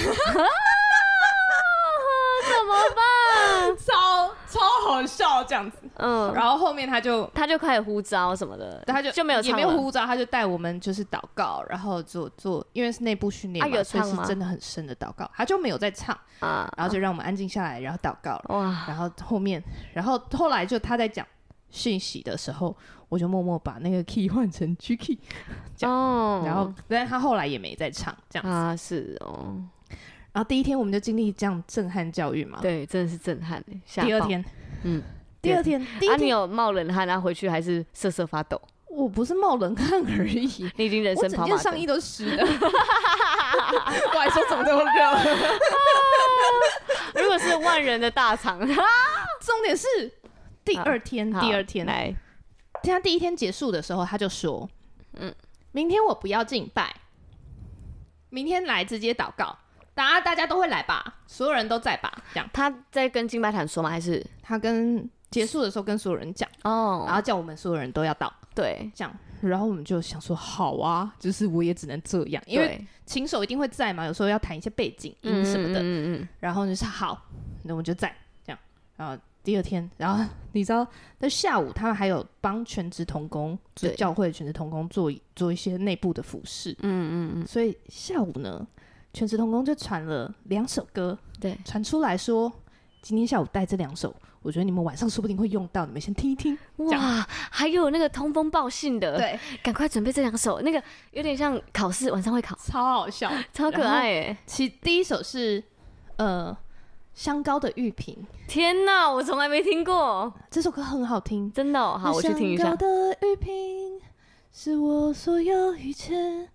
[2.47, 3.77] 怎么办？
[3.77, 16.17] 超超好笑这样子，嗯，然后后面他就他就开始呼召什么的，他就就没有也没有呼召，他就带我们就是祷告，然后做做，因为是内部训练嘛，所以是真的很深的祷告，他就没有在唱。
[16.39, 21.25] 啊，然后就让我们安静下来，然后祷告了，哇，然后后面，然后后来就他在讲。
[21.69, 22.73] 讯息的时候，
[23.09, 25.19] 我就默默把那个 key 换成 G key，
[25.81, 28.49] 哦，然后，但是他后来也没再唱，这样子。
[28.49, 29.53] 啊，是哦。
[30.37, 33.59] 然后第一天我们就经历这样震撼教育嘛，对，真的是震撼。
[33.95, 34.45] 第二天，
[34.83, 35.01] 嗯，
[35.41, 38.61] 第二天，啊，你有冒冷汗，然后回去还是瑟瑟发抖？
[38.87, 42.45] 我不是冒冷汗而已， 你已经人生跑马上衣都湿了。
[44.13, 45.11] 我还说怎么这么热？
[47.19, 49.87] 如果是万人的大场，重点是。
[50.63, 52.13] 第二天，第二天来，
[52.83, 54.69] 他第一天结束的时候，他就说
[55.17, 55.33] ：“嗯，
[55.71, 56.95] 明天我不要敬拜，
[58.29, 59.57] 明天来直接祷告，
[59.97, 63.89] 大家大家都会来吧，所有人都在吧？”这样，他在跟敬拜团说吗？
[63.89, 77.19] 还是他跟结束的时候跟所有人讲哦，然后叫我们所有人都要到，对，这样，然后我们就想说：“好啊，就是我也只能这样，因为琴手一定会在嘛，有时候要弹一些背景音什么的，嗯嗯嗯，然后就是好，
[77.63, 78.59] 那我们就在这样，
[78.95, 80.21] 然后。”第二天，然后
[80.51, 80.85] 你知道，
[81.17, 86.73] 在下午他们还有帮全职童工，就教会全职童工做做一些内部的服饰。
[86.81, 87.47] 嗯嗯嗯。
[87.47, 88.67] 所以下午呢，
[89.13, 92.51] 全职童工就传了两首歌，对，传出来说
[93.01, 96.57] 今天下午带这两首，我觉得你们晚上说不定会用到，你们先听一听。
[96.77, 100.81] 哇，还有那个通风报信的，对，赶快准备这两首，那个
[101.11, 104.37] 有点像考试，晚上会考，超好笑，超可爱哎。
[104.45, 105.63] 其第一首是
[106.17, 106.55] 呃。
[107.17, 108.15] 香膏的玉瓶，
[108.47, 111.97] 天哪，我从来没听过这首歌，很好听，真的哦。
[111.99, 112.65] 好，我去听一下。
[112.65, 113.99] 香膏的玉瓶
[114.51, 116.47] 是我所有一切，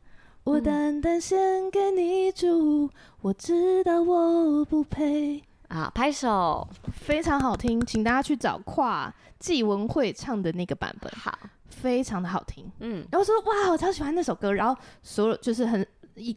[0.44, 2.90] 我单单献给你主，
[3.20, 5.42] 我知道我不配。
[5.68, 11.38] 啊，拍手，非常好听，请大家去找跨季文慧唱的那个版本，好，
[11.68, 12.70] 非常的好听。
[12.80, 15.86] 嗯，然后说哇，我超喜欢那首歌，然后所有就是很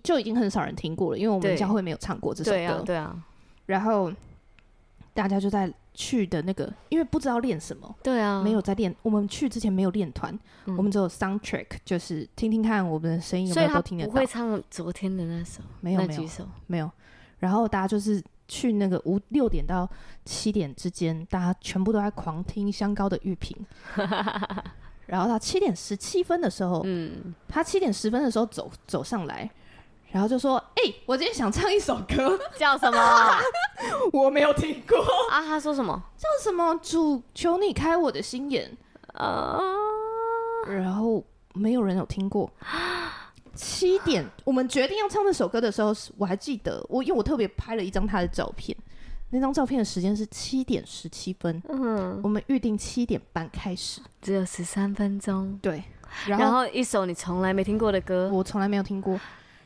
[0.04, 2.84] 就已经很少人听过了，因为我们教会没有唱过这首歌，对啊。
[2.86, 3.24] 对啊。
[3.66, 4.14] 然后
[5.16, 8.94] 大家就在去的那个，因为不知道练什么，对啊，没有在练。
[9.02, 14.12] 我们去之前没有练团，嗯、我们只有 soundtrack，就是听听看我们的声音有没有都听得到。
[14.12, 16.30] 不会唱昨天的那首，没有，没有，
[16.68, 16.92] 没有。
[17.40, 19.90] 然后大家就是去那个五六点到
[20.26, 23.58] 七点之间，大家全部都在狂听香膏的玉瓶。
[25.08, 29.50] 然后到七点十七分的时候，嗯，他七点十分的时候走走上来。
[30.16, 33.38] 然后就说：“哎、欸，我今天想唱一首歌， 叫什么？
[34.14, 34.98] 我没有听过
[35.30, 36.02] 啊。”他说什么？
[36.16, 36.74] 叫什么？
[36.82, 38.72] 主，求你开我的心眼
[39.16, 39.60] 啊！
[40.70, 41.22] 然后
[41.54, 42.50] 没有人有听过。
[43.56, 48.74] 七点，我们决定要唱这首歌的时候，我还记得，我因为我特别拍了一张他的照片。
[49.32, 51.62] 那张照片的时间是七点十七分。
[51.68, 55.60] 嗯，我们预定七点半开始，只有十三分钟。
[55.62, 55.84] 对，
[56.26, 59.20] 然后一首你从来没听过的歌，我从来没有听过。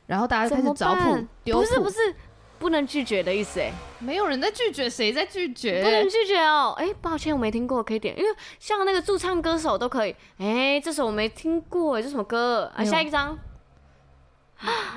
[0.09, 2.15] 然后大家开始找谱，不是不是，
[2.57, 5.83] 不能拒绝的意思哎，没有人在拒绝，谁在拒绝？
[5.83, 12.71] 不能拒绝哦，哎，抱歉，我没听过，可以点，因为像那个驻唱歌手都可以，哎，这首我没听过，哎，这什么歌？
[12.75, 13.37] 啊，下一张，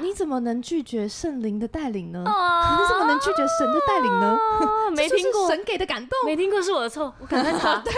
[0.00, 2.24] 你怎么能拒绝圣灵的带领呢？
[2.24, 4.38] 你怎么能拒绝神的带领呢？
[4.96, 7.80] 没听过，神给的感动，没听过是我的错，我赶快查。
[7.84, 7.92] 对，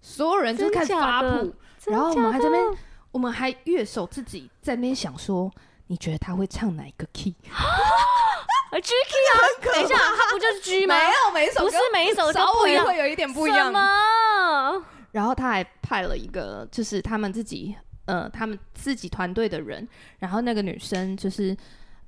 [0.00, 1.52] 所有人就开始发布，
[1.86, 2.78] 然后我们还在那边，
[3.10, 5.50] 我们还乐手自己在那边想说。
[5.88, 7.40] 你觉得他会唱哪一个 key？G
[8.82, 9.38] key 啊？
[9.62, 10.96] 等一下，他不就是 G 吗？
[10.96, 13.72] 没有，每一首不是每一首稍微会有一点不一样。
[13.72, 17.76] 吗然后他还派了一个，就是他们自己
[18.06, 19.88] 呃，他们自己团队的人。
[20.18, 21.56] 然后那个女生就是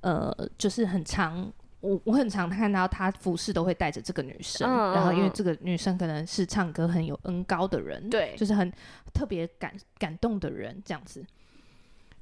[0.01, 4.69] 呃，就是很常，我我很常看到她服饰都会带着这个女生。
[4.69, 8.71] 嗯、然后因为这个女生可能是唱歌很有恩高的人，对，就是很
[9.13, 11.25] 特别感感动的人这样子。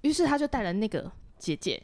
[0.02, 1.12] 于是他就带了那个。
[1.38, 1.82] 姐姐，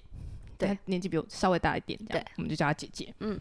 [0.58, 3.14] 对，年纪比我稍微大一点，这样，对，我们就叫她姐姐。
[3.20, 3.39] 嗯，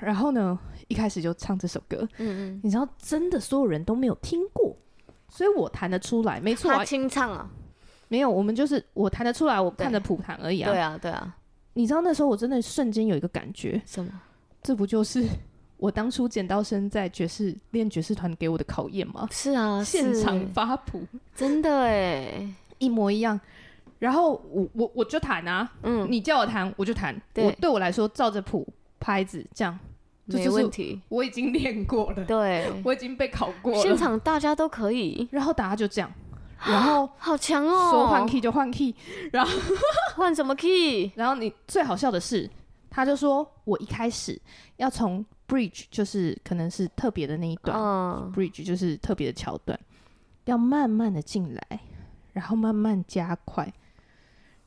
[0.00, 0.58] 然后呢，
[0.88, 4.76] 一开始就唱这首歌，嗯嗯，你知道，真的所有人都没有听过，
[5.28, 7.50] 所以我弹得出来，没错，他清唱啊，
[8.08, 11.36] 没有，我们就是我弹得出来，我看着谱弹而已啊，对啊，对啊，
[11.74, 14.20] 你知道那时候我真的瞬间有一个感觉，什么？
[14.62, 15.26] 这不就是
[15.76, 19.28] 我当初剪刀生在爵士练爵士团给我的考验吗？
[19.30, 21.02] 是啊，现场发谱，
[21.34, 22.48] 真的哎，
[22.78, 23.38] 一模一样。
[23.98, 27.20] 然后我我我就弹啊，嗯，你叫我弹我就弹。
[27.32, 28.66] 对，我对我来说照着谱
[29.00, 29.78] 拍子这样
[30.26, 31.00] 没问题。
[31.08, 33.78] 我已经练过了，对，我已经被考过了。
[33.82, 36.12] 现场大家都可以，然后大家就这样，
[36.66, 38.94] 然后好强哦，说换 key 就换 key，
[39.32, 39.50] 然后
[40.16, 41.10] 换什么 key？
[41.16, 42.48] 然后你最好笑的是，
[42.90, 44.40] 他就说我一开始
[44.76, 49.78] 要从 bridge，就是可能是特别的那一段，嗯，bridge 就是特别的桥段，
[50.46, 51.80] 要慢慢的进来，
[52.32, 53.72] 然后慢慢加快。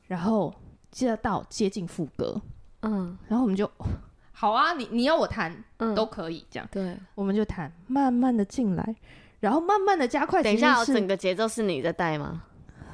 [0.07, 0.53] 然后
[0.91, 2.39] 接得到接近副歌，
[2.81, 3.69] 嗯，然后我们就
[4.31, 8.95] 好啊，你你要我弹，嗯，都可以这样，对，我们就弹，慢慢的进来，
[9.39, 10.41] 然后慢慢的加快。
[10.43, 12.43] 等一下，整个节奏是你在带吗？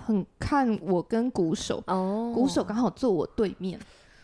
[0.05, 3.79] 很看我跟鼓手哦，鼓手刚好坐我对面，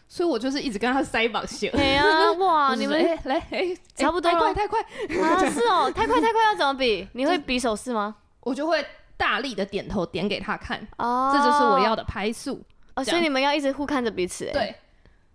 [0.10, 1.72] 所以我就是一直跟他塞绑弦。
[1.72, 4.82] 对啊， 哇，你们来哎，差不多，太快太快
[5.22, 5.50] 啊！
[5.50, 7.08] 是哦， 太快太快要怎么比？
[7.14, 8.16] 你会比手势吗？
[8.42, 8.86] 我就会
[9.16, 12.62] 大力的点头点给他看，哦，这就是我要的拍速。
[13.00, 14.76] 哦，所以你们要一直互看着彼此，对，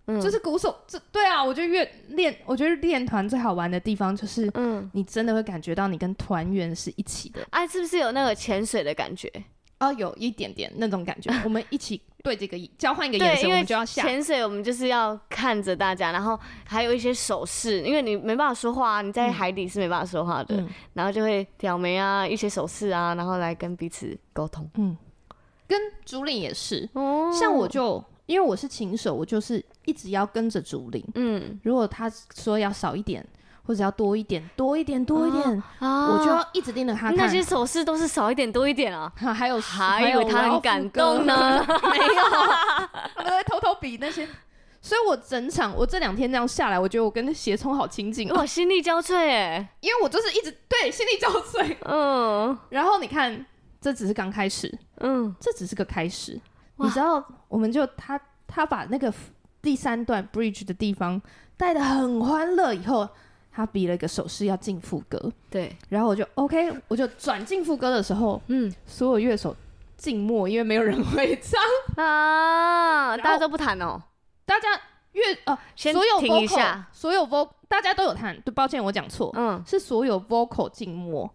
[0.07, 9.31] 嗯，就是鼓手，这对啊，我觉得越练，我觉得练团最好玩的地方就是，嗯，你真的会感觉到你跟团员是一起的，哎，是不是有那个潜水的感觉？
[9.81, 14.03] 哦，有一点点那种感觉， 我们一起对这个交换一个眼神，我们就要下。
[14.03, 24.97] 潜水，我们就是要看着大家，然后还有一些手势，因为你没办法说话，你在海底是没办法说话的，然后就会挑眉啊，一些手势啊，然后来跟彼此沟通，嗯。
[25.67, 31.05] 跟竹林也是，哦、像我就因为我是琴手，我就是一直要跟着竹林。
[31.15, 33.27] 嗯，如果他说要少一点，
[33.67, 37.17] 或者要多一点，多一点，多一点，哦、我就要一直盯着他看。
[37.17, 39.11] 那些手势都是少一点，多一点啊？
[39.17, 41.65] 还有还有他很感动呢？
[41.67, 42.23] 没有，
[43.15, 44.29] 他都在偷偷比那些。
[44.81, 51.75] 所以我整场我这两天这样下来，我觉得我跟协聪好亲近，哇，心力交瘁哎，因为我就是一直对心力交瘁。
[51.87, 53.47] 嗯，然后你看。
[53.85, 56.41] 这只是刚开始，嗯，这只是个开始。
[56.77, 59.13] 你知道，我们就他他把那个
[59.61, 61.21] 第三段 bridge 的地方
[61.55, 63.07] 带的很欢乐，以后
[63.53, 69.55] 他比了一个手势要进副歌，对，然后我就 OK，我就转进副歌的时候，嗯，所有乐手
[69.99, 71.61] 静默，因为没有人会唱。
[72.03, 74.01] 啊，大家都不弹哦，
[74.47, 74.81] 大家
[75.13, 81.31] 乐呃，先所有 vocal，所有 vocal，大家都有弹，对，抱歉我讲错，嗯，是所有 vocal 静默。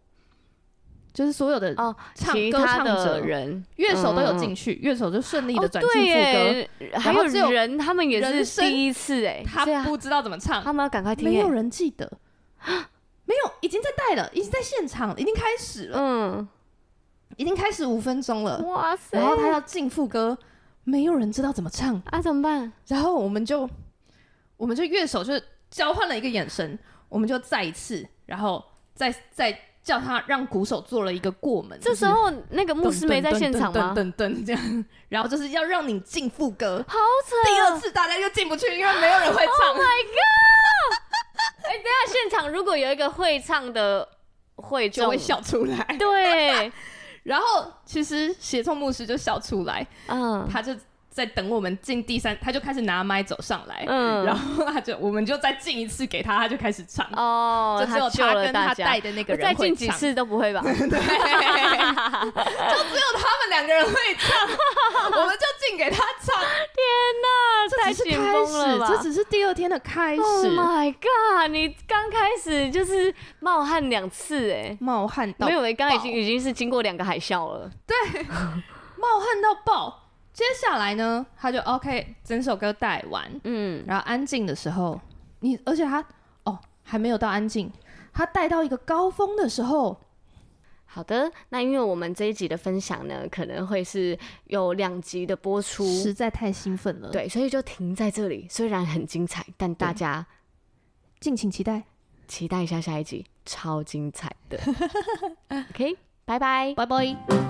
[1.11, 1.73] 就是所有的
[2.13, 6.99] 唱歌唱者人乐手都有进去，乐手就顺利的转进副歌。
[6.99, 11.27] 还有人，他们也是第一次哎，他不知道怎么唱，他们要赶快听。
[11.27, 12.09] 没有人记得，
[13.25, 16.47] 没有，已经在带了，已经在现场，已经开始了，嗯，
[17.37, 18.59] 已经开始五分钟了。
[18.59, 19.17] 哇塞！
[19.17, 20.37] 然后他要进副歌，
[20.83, 22.21] 没有人知道怎么唱啊？
[22.21, 22.71] 怎么办？
[22.87, 23.67] 然后我们就，
[24.57, 25.33] 我们就乐手就
[25.71, 26.77] 交换了一个眼神，
[27.09, 29.59] 我们就再一次，然后再再。
[29.81, 33.93] 叫他让鼓手做了一个过门，这时候那个牧师没在现场吗？
[33.95, 37.49] 噔噔这样， 然后就是要让你进副歌，好扯！
[37.49, 39.69] 第二次大家又进不去，因为没有人会唱。
[39.69, 40.99] Oh my god！
[41.65, 44.07] 哎，等下现场如果有一个会唱的
[44.55, 45.83] 会，就会笑出来。
[45.97, 46.71] 对，
[47.23, 50.75] 然后其实协奏牧师就笑出来，嗯，他就。
[51.19, 60.61] 在等我们进第三，他就开始拿麦走上来，嗯，然后他就我们就再进一次给他，他就开始唱哦，就只有他跟他带的那个人再进几次都不会吧？
[60.63, 60.99] 对， 就只
[62.95, 64.47] 有他们两个人会唱，
[65.11, 66.39] 我们就进给他唱。
[66.79, 66.81] 天
[67.21, 67.27] 哪，
[67.69, 70.21] 这只是开始，这只是第二天的开始。
[70.21, 71.51] Oh my god！
[71.51, 75.61] 你刚开始就是冒汗两次，哎，冒汗到没有？
[75.75, 77.95] 刚刚已经已经是经过两个海啸了，对，
[78.95, 79.98] 冒汗到爆。
[80.39, 84.97] 接下来呢，他就 OK，整首歌带完，嗯，然后安静的时候，
[85.41, 86.01] 你而且他
[86.45, 87.69] 哦还没有到安静，
[88.13, 89.99] 他带到一个高峰的时候，
[90.85, 100.25] 好的，那因为我们这一集的分享呢，可能会是有两集的播出，实在太兴奋了，对，所以就停在这里，虽然很精彩，但大家
[101.19, 101.83] 敬请期待，
[102.29, 104.57] 期待一下下一集，超精彩的，
[105.71, 107.48] OK，拜拜，拜拜。